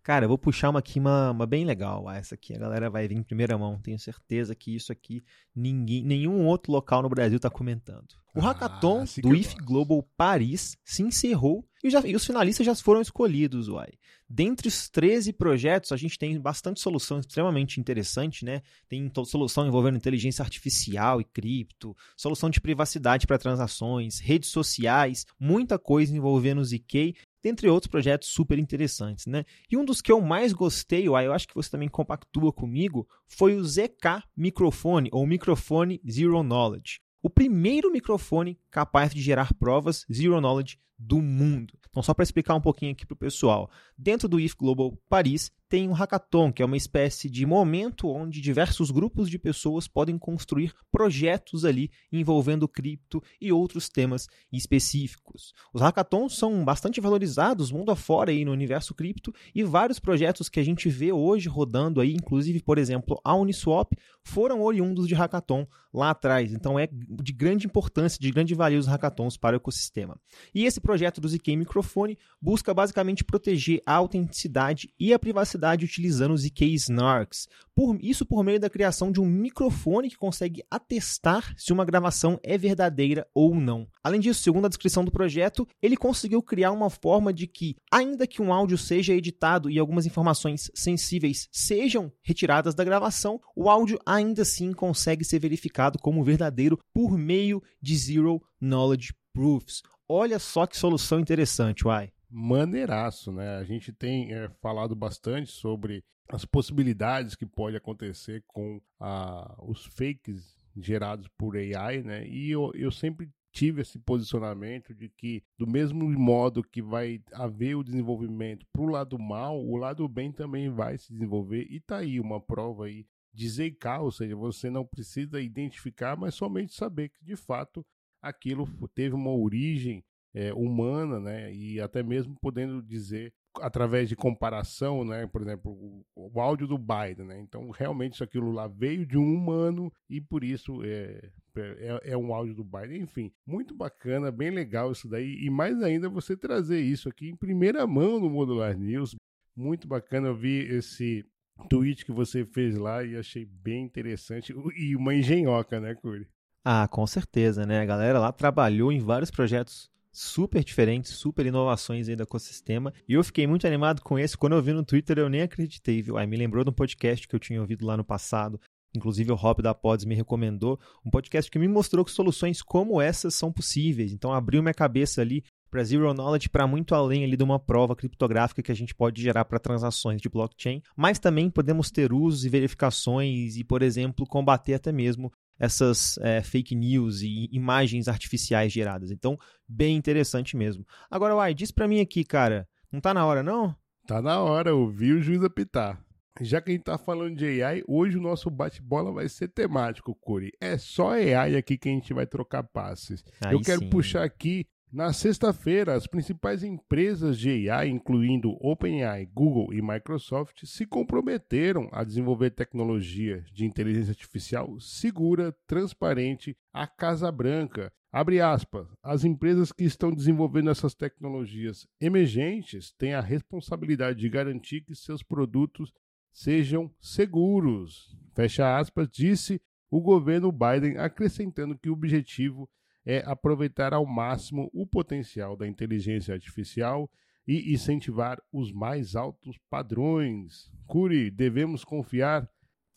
Cara, 0.03 0.25
eu 0.25 0.29
vou 0.29 0.37
puxar 0.37 0.69
uma 0.69 0.79
aqui, 0.79 0.99
uma, 0.99 1.31
uma 1.31 1.47
bem 1.47 1.63
legal. 1.63 2.09
Ah, 2.09 2.17
essa 2.17 2.35
aqui 2.35 2.53
a 2.53 2.59
galera 2.59 2.89
vai 2.89 3.07
vir 3.07 3.17
em 3.17 3.23
primeira 3.23 3.57
mão. 3.57 3.79
Tenho 3.81 3.97
certeza 3.97 4.53
que 4.53 4.75
isso 4.75 4.91
aqui 4.91 5.23
ninguém, 5.55 6.03
nenhum 6.03 6.45
outro 6.45 6.73
local 6.73 7.01
no 7.01 7.07
Brasil 7.07 7.37
está 7.37 7.49
comentando. 7.49 8.09
O 8.35 8.41
ah, 8.41 8.47
Hackathon 8.51 9.05
do 9.21 9.33
IF 9.33 9.55
Global 9.63 10.03
Paris 10.17 10.75
se 10.83 11.03
encerrou 11.03 11.65
e, 11.81 11.89
já, 11.89 12.01
e, 12.05 12.15
os 12.15 12.25
finalistas 12.25 12.65
já 12.65 12.75
foram 12.75 13.01
escolhidos, 13.01 13.69
uai. 13.69 13.91
Dentre 14.29 14.67
os 14.67 14.89
13 14.89 15.31
projetos, 15.33 15.91
a 15.91 15.97
gente 15.97 16.17
tem 16.17 16.39
bastante 16.39 16.81
solução 16.81 17.19
extremamente 17.19 17.79
interessante, 17.79 18.43
né? 18.43 18.61
Tem 18.89 19.11
solução 19.25 19.67
envolvendo 19.67 19.97
inteligência 19.97 20.41
artificial 20.41 21.21
e 21.21 21.23
cripto, 21.23 21.95
solução 22.17 22.49
de 22.49 22.59
privacidade 22.59 23.27
para 23.27 23.37
transações, 23.37 24.19
redes 24.19 24.49
sociais, 24.49 25.25
muita 25.39 25.77
coisa 25.77 26.15
envolvendo 26.15 26.59
o 26.59 26.65
ZK 26.65 27.15
dentre 27.43 27.67
outros 27.67 27.91
projetos 27.91 28.29
super 28.29 28.57
interessantes, 28.57 29.25
né? 29.25 29.43
E 29.69 29.75
um 29.75 29.83
dos 29.83 30.01
que 30.01 30.11
eu 30.11 30.21
mais 30.21 30.53
gostei, 30.53 31.05
eu 31.05 31.15
acho 31.15 31.47
que 31.47 31.53
você 31.55 31.69
também 31.69 31.89
compactua 31.89 32.53
comigo, 32.53 33.07
foi 33.27 33.55
o 33.55 33.63
ZK 33.63 34.23
Microfone, 34.35 35.09
ou 35.11 35.27
Microfone 35.27 36.01
Zero 36.09 36.41
Knowledge. 36.41 37.01
O 37.21 37.29
primeiro 37.29 37.91
microfone 37.91 38.59
capaz 38.71 39.13
de 39.13 39.21
gerar 39.21 39.53
provas 39.53 40.05
Zero 40.11 40.39
Knowledge 40.39 40.77
do 41.05 41.21
mundo. 41.21 41.73
Então, 41.89 42.01
só 42.01 42.13
para 42.13 42.23
explicar 42.23 42.55
um 42.55 42.61
pouquinho 42.61 42.91
aqui 42.91 43.05
para 43.05 43.13
o 43.13 43.17
pessoal, 43.17 43.69
dentro 43.97 44.27
do 44.27 44.39
IF 44.39 44.55
Global 44.55 44.97
Paris 45.07 45.51
tem 45.69 45.89
um 45.89 45.93
hackathon, 45.93 46.53
que 46.53 46.61
é 46.61 46.65
uma 46.65 46.77
espécie 46.77 47.27
de 47.27 47.47
momento 47.47 48.07
onde 48.07 48.39
diversos 48.39 48.91
grupos 48.91 49.27
de 49.27 49.39
pessoas 49.39 49.87
podem 49.87 50.19
construir 50.19 50.71
projetos 50.91 51.65
ali 51.65 51.89
envolvendo 52.11 52.67
cripto 52.67 53.23
e 53.41 53.51
outros 53.51 53.89
temas 53.89 54.27
específicos. 54.51 55.51
Os 55.73 55.81
hackathons 55.81 56.37
são 56.37 56.63
bastante 56.63 57.01
valorizados 57.01 57.71
mundo 57.71 57.89
afora 57.89 58.29
aí 58.29 58.45
no 58.45 58.51
universo 58.51 58.93
cripto 58.93 59.33
e 59.53 59.63
vários 59.63 59.99
projetos 59.99 60.47
que 60.47 60.59
a 60.59 60.63
gente 60.63 60.89
vê 60.89 61.11
hoje 61.11 61.49
rodando 61.49 61.99
aí, 61.99 62.13
inclusive, 62.13 62.61
por 62.61 62.77
exemplo, 62.77 63.19
a 63.23 63.35
Uniswap, 63.35 63.93
foram 64.23 64.61
oriundos 64.61 65.07
de 65.07 65.15
hackathon 65.15 65.65
lá 65.91 66.11
atrás. 66.11 66.53
Então 66.53 66.77
é 66.77 66.87
de 66.91 67.33
grande 67.33 67.65
importância, 67.65 68.19
de 68.19 68.31
grande 68.31 68.53
valia 68.53 68.77
os 68.77 68.85
hackathons 68.85 69.37
para 69.37 69.55
o 69.55 69.57
ecossistema. 69.57 70.19
E 70.53 70.65
esse 70.65 70.79
projeto 70.93 71.19
do 71.19 71.27
ZK 71.27 71.55
Microfone 71.55 72.19
busca 72.39 72.71
basicamente 72.71 73.23
proteger 73.23 73.81
a 73.83 73.95
autenticidade 73.95 74.93
e 74.99 75.11
a 75.11 75.17
privacidade 75.17 75.83
utilizando 75.83 76.35
os 76.35 76.43
ZK 76.43 76.65
Snarks. 76.75 77.47
Por, 77.73 77.97
isso 77.99 78.23
por 78.27 78.43
meio 78.43 78.59
da 78.59 78.69
criação 78.69 79.11
de 79.11 79.19
um 79.19 79.25
microfone 79.25 80.07
que 80.07 80.15
consegue 80.15 80.63
atestar 80.69 81.55
se 81.57 81.73
uma 81.73 81.83
gravação 81.83 82.39
é 82.43 82.59
verdadeira 82.59 83.25
ou 83.33 83.55
não. 83.55 83.87
Além 84.03 84.19
disso, 84.19 84.43
segundo 84.43 84.65
a 84.65 84.69
descrição 84.69 85.03
do 85.03 85.11
projeto, 85.11 85.67
ele 85.81 85.97
conseguiu 85.97 86.43
criar 86.43 86.71
uma 86.71 86.91
forma 86.91 87.33
de 87.33 87.47
que, 87.47 87.75
ainda 87.91 88.27
que 88.27 88.39
um 88.39 88.53
áudio 88.53 88.77
seja 88.77 89.15
editado 89.15 89.71
e 89.71 89.79
algumas 89.79 90.05
informações 90.05 90.69
sensíveis 90.75 91.47
sejam 91.51 92.11
retiradas 92.21 92.75
da 92.75 92.83
gravação, 92.83 93.41
o 93.55 93.67
áudio 93.67 93.97
ainda 94.05 94.43
assim 94.43 94.73
consegue 94.73 95.25
ser 95.25 95.39
verificado 95.39 95.97
como 95.97 96.23
verdadeiro 96.23 96.77
por 96.93 97.17
meio 97.17 97.63
de 97.81 97.97
Zero 97.97 98.39
Knowledge 98.61 99.11
Proofs. 99.33 99.81
Olha 100.15 100.37
só 100.37 100.67
que 100.67 100.77
solução 100.77 101.19
interessante, 101.19 101.87
uai. 101.87 102.11
Maneiraço, 102.29 103.31
né? 103.31 103.57
A 103.57 103.63
gente 103.63 103.91
tem 103.91 104.31
é, 104.31 104.47
falado 104.61 104.95
bastante 104.95 105.49
sobre 105.49 106.03
as 106.29 106.45
possibilidades 106.45 107.33
que 107.33 107.47
pode 107.47 107.75
acontecer 107.75 108.43
com 108.45 108.79
a, 108.99 109.55
os 109.63 109.87
fakes 109.87 110.55
gerados 110.77 111.27
por 111.35 111.57
AI, 111.57 112.03
né? 112.03 112.27
E 112.27 112.51
eu, 112.51 112.71
eu 112.75 112.91
sempre 112.91 113.27
tive 113.51 113.81
esse 113.81 113.97
posicionamento 113.97 114.93
de 114.93 115.09
que, 115.09 115.43
do 115.57 115.65
mesmo 115.65 116.07
modo 116.07 116.63
que 116.63 116.79
vai 116.79 117.19
haver 117.33 117.73
o 117.73 117.83
desenvolvimento 117.83 118.67
para 118.71 118.83
o 118.83 118.91
lado 118.91 119.17
mal, 119.17 119.59
o 119.59 119.75
lado 119.77 120.07
bem 120.07 120.31
também 120.31 120.69
vai 120.69 120.95
se 120.95 121.11
desenvolver. 121.11 121.65
E 121.71 121.79
tá 121.79 121.97
aí 121.97 122.19
uma 122.19 122.39
prova 122.39 122.85
aí 122.85 123.07
de 123.33 123.49
ZK, 123.49 123.99
ou 123.99 124.11
seja, 124.11 124.35
você 124.35 124.69
não 124.69 124.85
precisa 124.85 125.41
identificar, 125.41 126.15
mas 126.15 126.35
somente 126.35 126.71
saber 126.75 127.09
que 127.09 127.25
de 127.25 127.35
fato 127.35 127.83
aquilo 128.23 128.67
teve 128.95 129.13
uma 129.13 129.31
origem 129.31 130.03
é, 130.33 130.53
humana, 130.53 131.19
né? 131.19 131.53
E 131.53 131.79
até 131.79 132.01
mesmo 132.01 132.35
podendo 132.41 132.81
dizer 132.81 133.33
através 133.61 134.09
de 134.09 134.15
comparação, 134.15 135.05
né? 135.05 135.27
Por 135.27 135.41
exemplo, 135.41 135.71
o, 135.71 136.05
o, 136.15 136.41
áudio 136.41 136.65
do 136.65 136.77
Biden, 136.77 137.27
né? 137.27 137.39
Então, 137.39 137.69
realmente 137.69 138.13
isso 138.13 138.23
aquilo 138.23 138.51
lá 138.51 138.67
veio 138.67 139.05
de 139.05 139.17
um 139.17 139.35
humano 139.35 139.93
e 140.09 140.19
por 140.19 140.43
isso 140.43 140.83
é, 140.83 141.29
é, 141.55 142.11
é, 142.11 142.17
um 142.17 142.33
áudio 142.33 142.55
do 142.55 142.63
Biden. 142.63 143.01
Enfim, 143.01 143.31
muito 143.45 143.75
bacana, 143.75 144.31
bem 144.31 144.49
legal 144.49 144.91
isso 144.91 145.07
daí. 145.07 145.37
E 145.43 145.49
mais 145.49 145.81
ainda 145.83 146.09
você 146.09 146.35
trazer 146.35 146.81
isso 146.81 147.07
aqui 147.07 147.29
em 147.29 147.35
primeira 147.35 147.85
mão 147.85 148.19
no 148.19 148.29
Modular 148.29 148.77
News. 148.77 149.15
Muito 149.55 149.87
bacana, 149.87 150.29
eu 150.29 150.35
vi 150.35 150.61
esse 150.61 151.23
tweet 151.69 152.03
que 152.05 152.11
você 152.11 152.43
fez 152.43 152.75
lá 152.75 153.03
e 153.03 153.15
achei 153.15 153.45
bem 153.45 153.83
interessante. 153.83 154.51
E 154.75 154.95
uma 154.95 155.13
engenhoca, 155.13 155.79
né, 155.79 155.93
Curi? 155.93 156.27
Ah, 156.65 156.87
com 156.87 157.05
certeza, 157.05 157.65
né? 157.65 157.81
A 157.81 157.85
galera 157.85 158.19
lá 158.19 158.31
trabalhou 158.31 158.91
em 158.91 158.99
vários 158.99 159.29
projetos 159.29 159.91
super 160.13 160.63
diferentes, 160.63 161.11
super 161.11 161.45
inovações 161.45 162.07
aí 162.07 162.15
do 162.15 162.23
ecossistema. 162.23 162.93
E 163.07 163.13
eu 163.13 163.23
fiquei 163.23 163.45
muito 163.45 163.67
animado 163.67 164.01
com 164.01 164.17
esse. 164.17 164.37
Quando 164.37 164.55
eu 164.55 164.61
vi 164.61 164.71
no 164.71 164.85
Twitter, 164.85 165.17
eu 165.17 165.27
nem 165.27 165.41
acreditei, 165.41 166.01
viu? 166.01 166.17
Aí 166.17 166.25
me 166.25 166.37
lembrou 166.37 166.63
de 166.63 166.69
um 166.69 166.73
podcast 166.73 167.27
que 167.27 167.35
eu 167.35 167.39
tinha 167.39 167.59
ouvido 167.59 167.85
lá 167.85 167.97
no 167.97 168.03
passado. 168.03 168.59
Inclusive 168.95 169.31
o 169.31 169.35
Rob 169.35 169.61
da 169.61 169.73
Pods 169.73 170.05
me 170.05 170.13
recomendou 170.13 170.79
um 171.03 171.09
podcast 171.09 171.49
que 171.49 171.57
me 171.57 171.67
mostrou 171.67 172.05
que 172.05 172.11
soluções 172.11 172.61
como 172.61 173.01
essas 173.01 173.33
são 173.33 173.51
possíveis. 173.51 174.13
Então 174.13 174.31
abriu 174.31 174.61
minha 174.61 174.73
cabeça 174.73 175.19
ali 175.19 175.43
para 175.69 175.83
Zero 175.83 176.13
Knowledge 176.13 176.49
para 176.49 176.67
muito 176.67 176.93
além 176.93 177.23
ali 177.23 177.35
de 177.35 177.43
uma 177.43 177.59
prova 177.59 177.95
criptográfica 177.95 178.61
que 178.61 178.71
a 178.71 178.75
gente 178.75 178.93
pode 178.93 179.19
gerar 179.19 179.45
para 179.45 179.57
transações 179.57 180.21
de 180.21 180.29
blockchain, 180.29 180.83
mas 180.95 181.17
também 181.17 181.49
podemos 181.49 181.89
ter 181.89 182.13
usos 182.13 182.45
e 182.45 182.49
verificações 182.49 183.57
e, 183.57 183.63
por 183.63 183.81
exemplo, 183.81 184.27
combater 184.27 184.75
até 184.75 184.91
mesmo 184.91 185.31
essas 185.59 186.17
é, 186.19 186.41
fake 186.41 186.75
news 186.75 187.21
e 187.21 187.47
imagens 187.51 188.07
artificiais 188.07 188.71
geradas. 188.71 189.11
Então, 189.11 189.37
bem 189.67 189.95
interessante 189.95 190.57
mesmo. 190.57 190.85
Agora, 191.09 191.35
Uai, 191.35 191.53
diz 191.53 191.71
para 191.71 191.87
mim 191.87 191.99
aqui, 191.99 192.23
cara, 192.23 192.67
não 192.91 192.99
tá 192.99 193.13
na 193.13 193.25
hora 193.25 193.43
não? 193.43 193.75
Tá 194.07 194.21
na 194.21 194.39
hora, 194.41 194.75
ouvi 194.75 195.13
o 195.13 195.21
juiz 195.21 195.43
apitar. 195.43 196.03
Já 196.41 196.59
que 196.59 196.71
a 196.71 196.73
gente 196.73 196.83
tá 196.83 196.97
falando 196.97 197.35
de 197.35 197.61
AI, 197.61 197.83
hoje 197.87 198.17
o 198.17 198.21
nosso 198.21 198.49
bate-bola 198.49 199.11
vai 199.11 199.29
ser 199.29 199.49
temático, 199.49 200.15
Curi. 200.19 200.51
É 200.59 200.77
só 200.77 201.11
AI 201.11 201.55
aqui 201.55 201.77
que 201.77 201.87
a 201.87 201.91
gente 201.91 202.11
vai 202.13 202.25
trocar 202.25 202.63
passes. 202.63 203.23
Aí 203.45 203.53
Eu 203.53 203.61
quero 203.61 203.81
sim. 203.81 203.89
puxar 203.89 204.23
aqui 204.23 204.65
na 204.93 205.11
sexta-feira, 205.11 205.95
as 205.95 206.05
principais 206.05 206.63
empresas 206.63 207.39
de 207.39 207.67
AI, 207.67 207.89
incluindo 207.89 208.55
OpenAI, 208.61 209.25
Google 209.25 209.73
e 209.73 209.81
Microsoft, 209.81 210.65
se 210.65 210.85
comprometeram 210.85 211.89
a 211.91 212.03
desenvolver 212.03 212.51
tecnologia 212.51 213.43
de 213.51 213.65
inteligência 213.65 214.11
artificial 214.11 214.79
segura, 214.79 215.51
transparente, 215.65 216.55
à 216.71 216.85
Casa 216.85 217.31
Branca. 217.31 217.91
Abre 218.11 218.39
aspas, 218.39 218.87
as 219.01 219.23
empresas 219.23 219.71
que 219.71 219.83
estão 219.83 220.13
desenvolvendo 220.13 220.69
essas 220.69 220.93
tecnologias 220.93 221.87
emergentes 221.99 222.91
têm 222.91 223.15
a 223.15 223.21
responsabilidade 223.21 224.19
de 224.19 224.29
garantir 224.29 224.81
que 224.81 224.93
seus 224.93 225.23
produtos 225.23 225.91
sejam 226.31 226.93
seguros. 227.01 228.15
Fecha 228.35 228.77
aspas, 228.77 229.09
disse 229.11 229.59
o 229.89 229.99
governo 229.99 230.51
Biden, 230.51 230.97
acrescentando 230.99 231.75
que 231.75 231.89
o 231.89 231.93
objetivo 231.93 232.69
é 233.05 233.23
aproveitar 233.25 233.93
ao 233.93 234.05
máximo 234.05 234.69
o 234.73 234.85
potencial 234.85 235.55
da 235.55 235.67
inteligência 235.67 236.33
artificial 236.33 237.09
e 237.47 237.73
incentivar 237.73 238.41
os 238.51 238.71
mais 238.71 239.15
altos 239.15 239.57
padrões. 239.69 240.71
Curi, 240.87 241.29
devemos 241.29 241.83
confiar? 241.83 242.49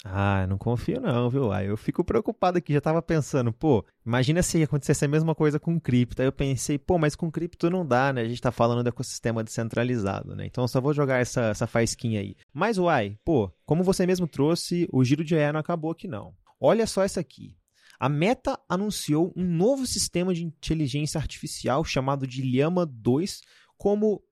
Ah, 0.04 0.46
não 0.46 0.56
confio 0.56 1.00
não, 1.00 1.28
viu? 1.28 1.50
Ah, 1.50 1.64
eu 1.64 1.76
fico 1.76 2.04
preocupado 2.04 2.58
aqui, 2.58 2.72
já 2.72 2.78
estava 2.78 3.02
pensando, 3.02 3.52
pô, 3.52 3.84
imagina 4.04 4.42
se 4.42 4.62
acontecesse 4.62 5.04
a 5.04 5.08
mesma 5.08 5.34
coisa 5.34 5.58
com 5.58 5.80
cripto. 5.80 6.22
Aí 6.22 6.28
eu 6.28 6.32
pensei, 6.32 6.78
pô, 6.78 6.96
mas 6.96 7.16
com 7.16 7.30
cripto 7.30 7.68
não 7.70 7.84
dá, 7.84 8.12
né? 8.12 8.20
A 8.20 8.24
gente 8.24 8.34
está 8.34 8.52
falando 8.52 8.84
do 8.84 8.88
ecossistema 8.88 9.42
descentralizado, 9.42 10.36
né? 10.36 10.46
Então 10.46 10.62
eu 10.62 10.68
só 10.68 10.80
vou 10.80 10.94
jogar 10.94 11.18
essa, 11.18 11.46
essa 11.46 11.66
faísquinha 11.66 12.20
aí. 12.20 12.36
Mas, 12.52 12.78
uai, 12.78 13.18
pô, 13.24 13.50
como 13.64 13.82
você 13.82 14.06
mesmo 14.06 14.28
trouxe, 14.28 14.88
o 14.92 15.02
giro 15.02 15.24
de 15.24 15.34
AI 15.34 15.52
não 15.52 15.60
acabou 15.60 15.90
aqui 15.90 16.06
não. 16.06 16.34
Olha 16.60 16.86
só 16.86 17.02
essa 17.02 17.18
aqui. 17.18 17.56
A 17.98 18.08
Meta 18.08 18.58
anunciou 18.68 19.32
um 19.36 19.44
novo 19.44 19.86
sistema 19.86 20.34
de 20.34 20.44
inteligência 20.44 21.18
artificial 21.18 21.84
chamado 21.84 22.26
de 22.26 22.42
Llama 22.42 22.84
2 22.86 23.40
como 23.76 24.22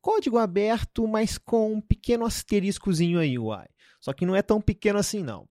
código 0.00 0.38
aberto, 0.38 1.06
mas 1.06 1.38
com 1.38 1.74
um 1.74 1.80
pequeno 1.80 2.24
asteriscozinho 2.24 3.18
aí, 3.18 3.38
uai. 3.38 3.66
Só 4.00 4.12
que 4.12 4.26
não 4.26 4.36
é 4.36 4.42
tão 4.42 4.60
pequeno 4.60 4.98
assim 4.98 5.22
não. 5.22 5.48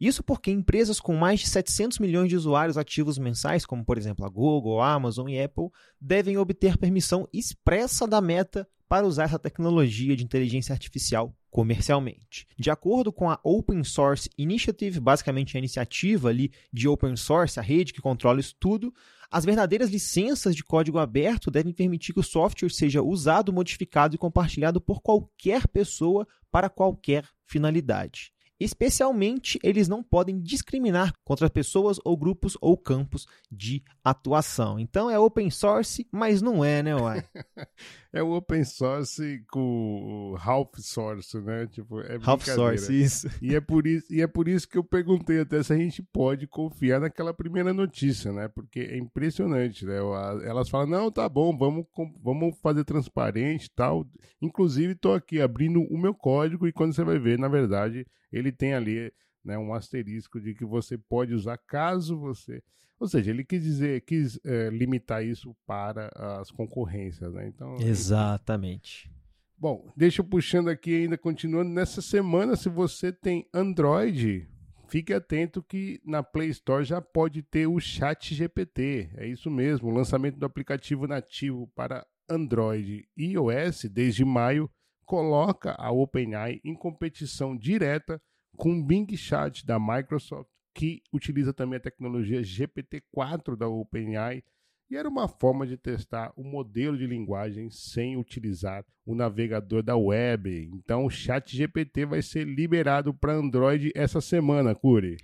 Isso 0.00 0.22
porque 0.22 0.50
empresas 0.50 1.00
com 1.00 1.14
mais 1.14 1.40
de 1.40 1.48
700 1.48 1.98
milhões 1.98 2.28
de 2.28 2.36
usuários 2.36 2.76
ativos 2.76 3.16
mensais, 3.16 3.64
como 3.64 3.84
por 3.84 3.96
exemplo 3.96 4.24
a 4.26 4.28
Google, 4.28 4.80
a 4.80 4.92
Amazon 4.92 5.28
e 5.28 5.40
Apple, 5.40 5.68
devem 6.00 6.36
obter 6.36 6.76
permissão 6.76 7.28
expressa 7.32 8.06
da 8.06 8.20
Meta 8.20 8.68
para 8.88 9.06
usar 9.06 9.24
essa 9.24 9.38
tecnologia 9.38 10.16
de 10.16 10.24
inteligência 10.24 10.72
artificial 10.72 11.34
comercialmente. 11.54 12.48
De 12.58 12.68
acordo 12.68 13.12
com 13.12 13.30
a 13.30 13.38
Open 13.44 13.84
Source 13.84 14.28
Initiative, 14.36 14.98
basicamente 14.98 15.56
a 15.56 15.60
iniciativa 15.60 16.28
ali 16.28 16.50
de 16.72 16.88
open 16.88 17.14
source, 17.14 17.60
a 17.60 17.62
rede 17.62 17.92
que 17.92 18.02
controla 18.02 18.40
isso 18.40 18.56
tudo, 18.58 18.92
As 19.30 19.44
verdadeiras 19.44 19.90
licenças 19.90 20.54
de 20.54 20.64
código 20.64 20.98
aberto 20.98 21.50
devem 21.50 21.72
permitir 21.72 22.12
que 22.12 22.20
o 22.20 22.24
software 22.24 22.70
seja 22.70 23.02
usado, 23.02 23.52
modificado 23.52 24.14
e 24.14 24.18
compartilhado 24.18 24.80
por 24.80 25.00
qualquer 25.00 25.66
pessoa 25.68 26.26
para 26.50 26.68
qualquer 26.68 27.24
finalidade. 27.44 28.33
Especialmente, 28.58 29.58
eles 29.62 29.88
não 29.88 30.02
podem 30.02 30.40
discriminar 30.40 31.12
contra 31.24 31.50
pessoas 31.50 31.98
ou 32.04 32.16
grupos 32.16 32.56
ou 32.60 32.76
campos 32.76 33.26
de 33.50 33.82
atuação. 34.02 34.78
Então 34.78 35.10
é 35.10 35.18
open 35.18 35.50
source, 35.50 36.06
mas 36.12 36.40
não 36.40 36.64
é, 36.64 36.82
né, 36.82 36.94
Uai? 36.94 37.24
é 38.12 38.22
o 38.22 38.30
open 38.30 38.62
source 38.64 39.44
com 39.50 40.36
half 40.38 40.70
source, 40.78 41.36
né? 41.40 41.66
Tipo, 41.66 42.00
é 42.00 42.18
half 42.22 42.44
source, 42.44 42.92
isso. 42.92 43.28
E 43.42 43.56
é, 43.56 43.60
por 43.60 43.86
isso, 43.86 44.06
e 44.12 44.22
é 44.22 44.26
por 44.26 44.46
isso 44.46 44.68
que 44.68 44.78
eu 44.78 44.84
perguntei 44.84 45.40
até 45.40 45.60
se 45.62 45.72
a 45.72 45.76
gente 45.76 46.00
pode 46.00 46.46
confiar 46.46 47.00
naquela 47.00 47.34
primeira 47.34 47.74
notícia, 47.74 48.32
né? 48.32 48.46
Porque 48.46 48.80
é 48.80 48.96
impressionante, 48.96 49.84
né? 49.84 49.96
Elas 50.44 50.68
falam, 50.68 50.86
não, 50.86 51.10
tá 51.10 51.28
bom, 51.28 51.56
vamos, 51.56 51.86
vamos 52.22 52.56
fazer 52.60 52.84
transparente 52.84 53.66
e 53.66 53.70
tal. 53.70 54.06
Inclusive, 54.40 54.92
estou 54.92 55.14
aqui 55.14 55.40
abrindo 55.40 55.80
o 55.82 55.98
meu 55.98 56.14
código 56.14 56.68
e 56.68 56.72
quando 56.72 56.94
você 56.94 57.02
vai 57.02 57.18
ver, 57.18 57.38
na 57.38 57.48
verdade, 57.48 58.06
ele 58.36 58.50
tem 58.50 58.74
ali 58.74 59.12
né, 59.44 59.58
um 59.58 59.74
asterisco 59.74 60.40
de 60.40 60.54
que 60.54 60.64
você 60.64 60.96
pode 60.96 61.34
usar 61.34 61.58
caso 61.58 62.18
você. 62.18 62.62
Ou 62.98 63.08
seja, 63.08 63.30
ele 63.30 63.44
quis 63.44 63.62
dizer, 63.62 64.00
quis 64.02 64.38
é, 64.44 64.70
limitar 64.70 65.24
isso 65.24 65.54
para 65.66 66.10
as 66.40 66.50
concorrências, 66.50 67.32
né? 67.34 67.46
Então. 67.46 67.76
Exatamente. 67.80 69.10
Bom, 69.58 69.92
deixa 69.96 70.20
eu 70.20 70.24
puxando 70.24 70.68
aqui 70.68 71.02
ainda, 71.02 71.18
continuando. 71.18 71.70
Nessa 71.70 72.00
semana, 72.00 72.56
se 72.56 72.68
você 72.68 73.12
tem 73.12 73.46
Android, 73.52 74.48
fique 74.88 75.12
atento 75.12 75.62
que 75.62 76.00
na 76.04 76.22
Play 76.22 76.48
Store 76.50 76.84
já 76.84 77.00
pode 77.00 77.42
ter 77.42 77.66
o 77.66 77.80
Chat 77.80 78.34
GPT. 78.34 79.10
É 79.16 79.26
isso 79.26 79.50
mesmo, 79.50 79.88
o 79.88 79.94
lançamento 79.94 80.38
do 80.38 80.46
aplicativo 80.46 81.06
nativo 81.06 81.70
para 81.74 82.06
Android 82.28 83.06
e 83.16 83.32
iOS 83.32 83.84
desde 83.90 84.24
maio 84.24 84.70
coloca 85.04 85.74
a 85.78 85.90
OpenAI 85.90 86.60
em 86.64 86.74
competição 86.74 87.56
direta 87.56 88.20
com 88.56 88.78
o 88.78 88.84
Bing 88.84 89.16
Chat 89.16 89.64
da 89.66 89.78
Microsoft, 89.78 90.48
que 90.74 91.02
utiliza 91.12 91.52
também 91.52 91.76
a 91.76 91.82
tecnologia 91.82 92.40
GPT-4 92.42 93.56
da 93.56 93.68
OpenAI, 93.68 94.42
e 94.90 94.96
era 94.96 95.08
uma 95.08 95.26
forma 95.26 95.66
de 95.66 95.76
testar 95.76 96.32
o 96.36 96.44
modelo 96.44 96.96
de 96.96 97.06
linguagem 97.06 97.70
sem 97.70 98.16
utilizar 98.16 98.84
o 99.06 99.14
navegador 99.14 99.82
da 99.82 99.96
web. 99.96 100.70
Então, 100.72 101.04
o 101.04 101.10
Chat 101.10 101.56
GPT 101.56 102.04
vai 102.04 102.22
ser 102.22 102.46
liberado 102.46 103.14
para 103.14 103.32
Android 103.32 103.90
essa 103.94 104.20
semana, 104.20 104.74
Curi. 104.74 105.16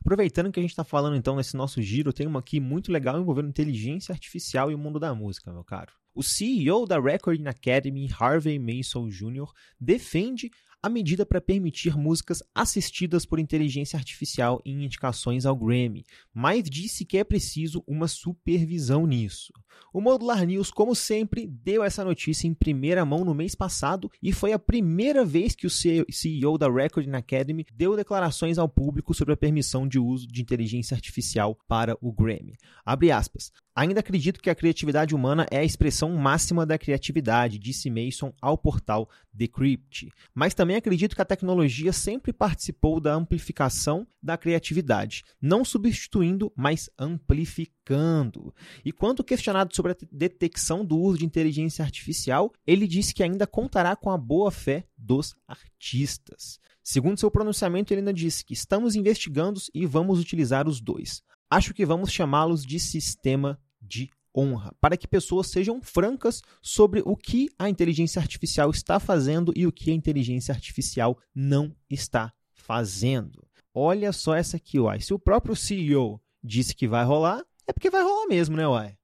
Aproveitando 0.00 0.52
que 0.52 0.60
a 0.60 0.62
gente 0.62 0.70
está 0.70 0.84
falando 0.84 1.16
então 1.16 1.36
nesse 1.36 1.56
nosso 1.56 1.80
giro, 1.82 2.12
tem 2.12 2.26
uma 2.26 2.40
aqui 2.40 2.60
muito 2.60 2.92
legal 2.92 3.20
envolvendo 3.20 3.48
inteligência 3.48 4.12
artificial 4.12 4.70
e 4.70 4.74
o 4.74 4.78
mundo 4.78 4.98
da 4.98 5.14
música, 5.14 5.52
meu 5.52 5.64
caro. 5.64 5.92
O 6.14 6.22
CEO 6.22 6.86
da 6.86 6.98
Recording 6.98 7.46
Academy, 7.46 8.08
Harvey 8.18 8.58
Mason 8.58 9.08
Jr., 9.08 9.46
defende 9.78 10.50
a 10.86 10.88
medida 10.88 11.26
para 11.26 11.40
permitir 11.40 11.96
músicas 11.96 12.44
assistidas 12.54 13.26
por 13.26 13.40
inteligência 13.40 13.96
artificial 13.96 14.62
em 14.64 14.84
indicações 14.84 15.44
ao 15.44 15.56
Grammy, 15.56 16.04
mas 16.32 16.62
disse 16.70 17.04
que 17.04 17.18
é 17.18 17.24
preciso 17.24 17.82
uma 17.88 18.06
supervisão 18.06 19.04
nisso. 19.04 19.52
O 19.92 20.00
Modular 20.00 20.46
News, 20.46 20.70
como 20.70 20.94
sempre, 20.94 21.44
deu 21.44 21.82
essa 21.82 22.04
notícia 22.04 22.46
em 22.46 22.54
primeira 22.54 23.04
mão 23.04 23.24
no 23.24 23.34
mês 23.34 23.54
passado 23.54 24.08
e 24.22 24.32
foi 24.32 24.52
a 24.52 24.58
primeira 24.58 25.24
vez 25.24 25.56
que 25.56 25.66
o 25.66 25.70
CEO 25.70 26.56
da 26.56 26.70
Recording 26.70 27.14
Academy 27.14 27.66
deu 27.74 27.96
declarações 27.96 28.56
ao 28.56 28.68
público 28.68 29.12
sobre 29.12 29.34
a 29.34 29.36
permissão 29.36 29.88
de 29.88 29.98
uso 29.98 30.28
de 30.28 30.40
inteligência 30.40 30.94
artificial 30.94 31.58
para 31.66 31.98
o 32.00 32.12
Grammy. 32.12 32.54
Abre 32.84 33.10
aspas. 33.10 33.50
Ainda 33.74 34.00
acredito 34.00 34.40
que 34.40 34.48
a 34.48 34.54
criatividade 34.54 35.14
humana 35.14 35.46
é 35.50 35.58
a 35.58 35.64
expressão 35.64 36.10
máxima 36.16 36.64
da 36.64 36.78
criatividade, 36.78 37.58
disse 37.58 37.90
Mason 37.90 38.32
ao 38.40 38.56
portal 38.56 39.06
Decrypt. 39.36 40.10
Mas 40.34 40.54
também 40.54 40.76
acredito 40.76 41.14
que 41.14 41.22
a 41.22 41.26
tecnologia 41.26 41.92
sempre 41.92 42.32
participou 42.32 42.98
da 42.98 43.14
amplificação 43.14 44.06
da 44.22 44.36
criatividade, 44.36 45.22
não 45.40 45.64
substituindo, 45.64 46.52
mas 46.56 46.88
amplificando. 46.98 48.54
E 48.84 48.90
quando 48.90 49.22
questionado 49.22 49.74
sobre 49.76 49.92
a 49.92 49.96
detecção 50.10 50.84
do 50.84 50.98
uso 50.98 51.18
de 51.18 51.26
inteligência 51.26 51.84
artificial, 51.84 52.52
ele 52.66 52.88
disse 52.88 53.14
que 53.14 53.22
ainda 53.22 53.46
contará 53.46 53.94
com 53.94 54.10
a 54.10 54.18
boa 54.18 54.50
fé 54.50 54.86
dos 54.96 55.34
artistas. 55.46 56.58
Segundo 56.82 57.20
seu 57.20 57.30
pronunciamento, 57.30 57.92
ele 57.92 58.00
ainda 58.00 58.14
disse 58.14 58.44
que 58.44 58.54
estamos 58.54 58.94
investigando 58.94 59.60
e 59.74 59.84
vamos 59.86 60.18
utilizar 60.18 60.66
os 60.66 60.80
dois. 60.80 61.22
Acho 61.50 61.74
que 61.74 61.86
vamos 61.86 62.10
chamá-los 62.10 62.64
de 62.64 62.80
sistema 62.80 63.60
de 63.80 64.10
honra, 64.36 64.74
para 64.80 64.96
que 64.96 65.08
pessoas 65.08 65.48
sejam 65.48 65.80
francas 65.80 66.42
sobre 66.60 67.02
o 67.04 67.16
que 67.16 67.48
a 67.58 67.68
inteligência 67.68 68.20
artificial 68.20 68.70
está 68.70 69.00
fazendo 69.00 69.52
e 69.56 69.66
o 69.66 69.72
que 69.72 69.90
a 69.90 69.94
inteligência 69.94 70.52
artificial 70.52 71.18
não 71.34 71.74
está 71.88 72.32
fazendo. 72.52 73.46
Olha 73.72 74.12
só 74.12 74.34
essa 74.34 74.56
aqui, 74.56 74.78
uai. 74.78 75.00
Se 75.00 75.14
o 75.14 75.18
próprio 75.18 75.56
CEO 75.56 76.20
disse 76.42 76.74
que 76.74 76.88
vai 76.88 77.04
rolar, 77.04 77.44
é 77.66 77.72
porque 77.72 77.90
vai 77.90 78.02
rolar 78.02 78.26
mesmo, 78.26 78.56
né, 78.56 78.66
uai? 78.66 78.96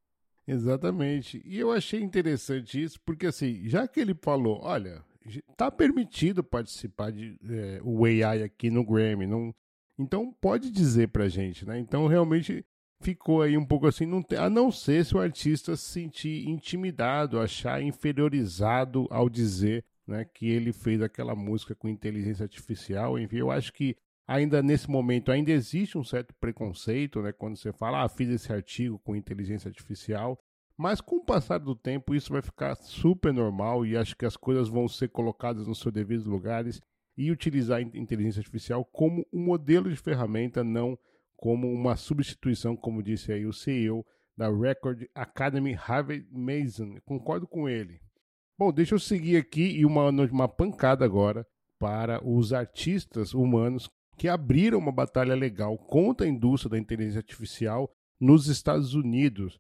Exatamente. 0.47 1.41
E 1.45 1.59
eu 1.59 1.71
achei 1.71 2.01
interessante 2.01 2.83
isso, 2.83 3.01
porque 3.05 3.27
assim, 3.27 3.69
já 3.69 3.87
que 3.87 4.01
ele 4.01 4.15
falou, 4.15 4.61
olha, 4.63 5.05
tá 5.57 5.71
permitido 5.71 6.43
participar 6.43 7.13
de 7.13 7.39
é, 7.49 7.81
o 7.83 8.05
AI 8.05 8.43
aqui 8.43 8.71
no 8.71 8.85
Grammy, 8.85 9.27
não, 9.27 9.55
então 9.99 10.33
pode 10.41 10.71
dizer 10.71 11.09
pra 11.09 11.29
gente, 11.29 11.65
né? 11.65 11.79
Então 11.79 12.07
realmente 12.07 12.65
ficou 13.03 13.43
aí 13.43 13.57
um 13.57 13.65
pouco 13.65 13.87
assim, 13.87 14.07
não 14.07 14.23
tem, 14.23 14.39
a 14.39 14.49
não 14.49 14.71
ser 14.71 15.05
se 15.05 15.17
o 15.17 15.21
artista 15.21 15.77
se 15.77 15.85
sentir 15.91 16.49
intimidado, 16.49 17.41
achar 17.41 17.83
inferiorizado 17.83 19.07
ao 19.11 19.29
dizer 19.29 19.85
né, 20.07 20.25
que 20.25 20.49
ele 20.49 20.73
fez 20.73 21.03
aquela 21.03 21.35
música 21.35 21.75
com 21.75 21.89
inteligência 21.89 22.45
artificial. 22.45 23.19
Enfim, 23.19 23.37
eu 23.37 23.51
acho 23.51 23.73
que 23.73 23.97
ainda 24.27 24.63
nesse 24.63 24.89
momento 24.89 25.31
ainda 25.31 25.51
existe 25.51 25.99
um 25.99 26.05
certo 26.05 26.35
preconceito, 26.41 27.21
né, 27.21 27.33
quando 27.33 27.57
você 27.57 27.73
fala, 27.73 28.05
ah, 28.05 28.09
fiz 28.09 28.29
esse 28.29 28.53
artigo 28.53 28.99
com 29.01 29.17
inteligência 29.17 29.69
artificial. 29.69 30.39
Mas 30.77 31.01
com 31.01 31.17
o 31.17 31.25
passar 31.25 31.59
do 31.59 31.75
tempo 31.75 32.15
isso 32.15 32.33
vai 32.33 32.43
ficar 32.43 32.75
super 32.77 33.33
normal 33.33 33.85
e 33.85 33.97
acho 33.97 34.17
que 34.17 34.25
as 34.25 34.37
coisas 34.37 34.69
vão 34.69 34.89
ser 34.89 35.09
colocadas 35.09 35.67
nos 35.67 35.79
seus 35.79 35.93
devidos 35.93 36.25
lugares 36.25 36.81
e 37.17 37.31
utilizar 37.31 37.79
a 37.79 37.83
inteligência 37.83 38.41
artificial 38.41 38.85
como 38.85 39.27
um 39.33 39.45
modelo 39.45 39.91
de 39.91 39.97
ferramenta, 39.97 40.65
não 40.65 40.99
como 41.43 41.69
uma 41.73 41.97
substituição, 41.97 42.77
como 42.77 43.03
disse 43.03 43.33
aí 43.33 43.45
o 43.45 43.53
CEO 43.53 44.07
da 44.37 44.49
Record 44.49 45.07
Academy, 45.13 45.75
Harvey 45.75 46.25
Mason. 46.31 46.95
Concordo 47.05 47.49
com 47.49 47.69
ele. 47.69 48.01
Bom, 48.57 48.73
deixa 48.73 48.95
eu 48.95 48.99
seguir 49.01 49.39
aqui 49.39 49.77
e 49.77 49.85
uma, 49.85 50.09
uma 50.09 50.47
pancada 50.47 51.05
agora 51.05 51.45
para 51.81 52.25
os 52.25 52.53
artistas 52.53 53.35
humanos 53.35 53.91
que 54.17 54.29
abriram 54.29 54.79
uma 54.79 54.93
batalha 54.93 55.35
legal 55.35 55.77
contra 55.77 56.29
a 56.29 56.31
indústria 56.31 56.71
da 56.71 56.79
inteligência 56.79 57.19
artificial 57.19 57.93
nos 58.21 58.47
Estados 58.47 58.95
Unidos. 58.95 59.59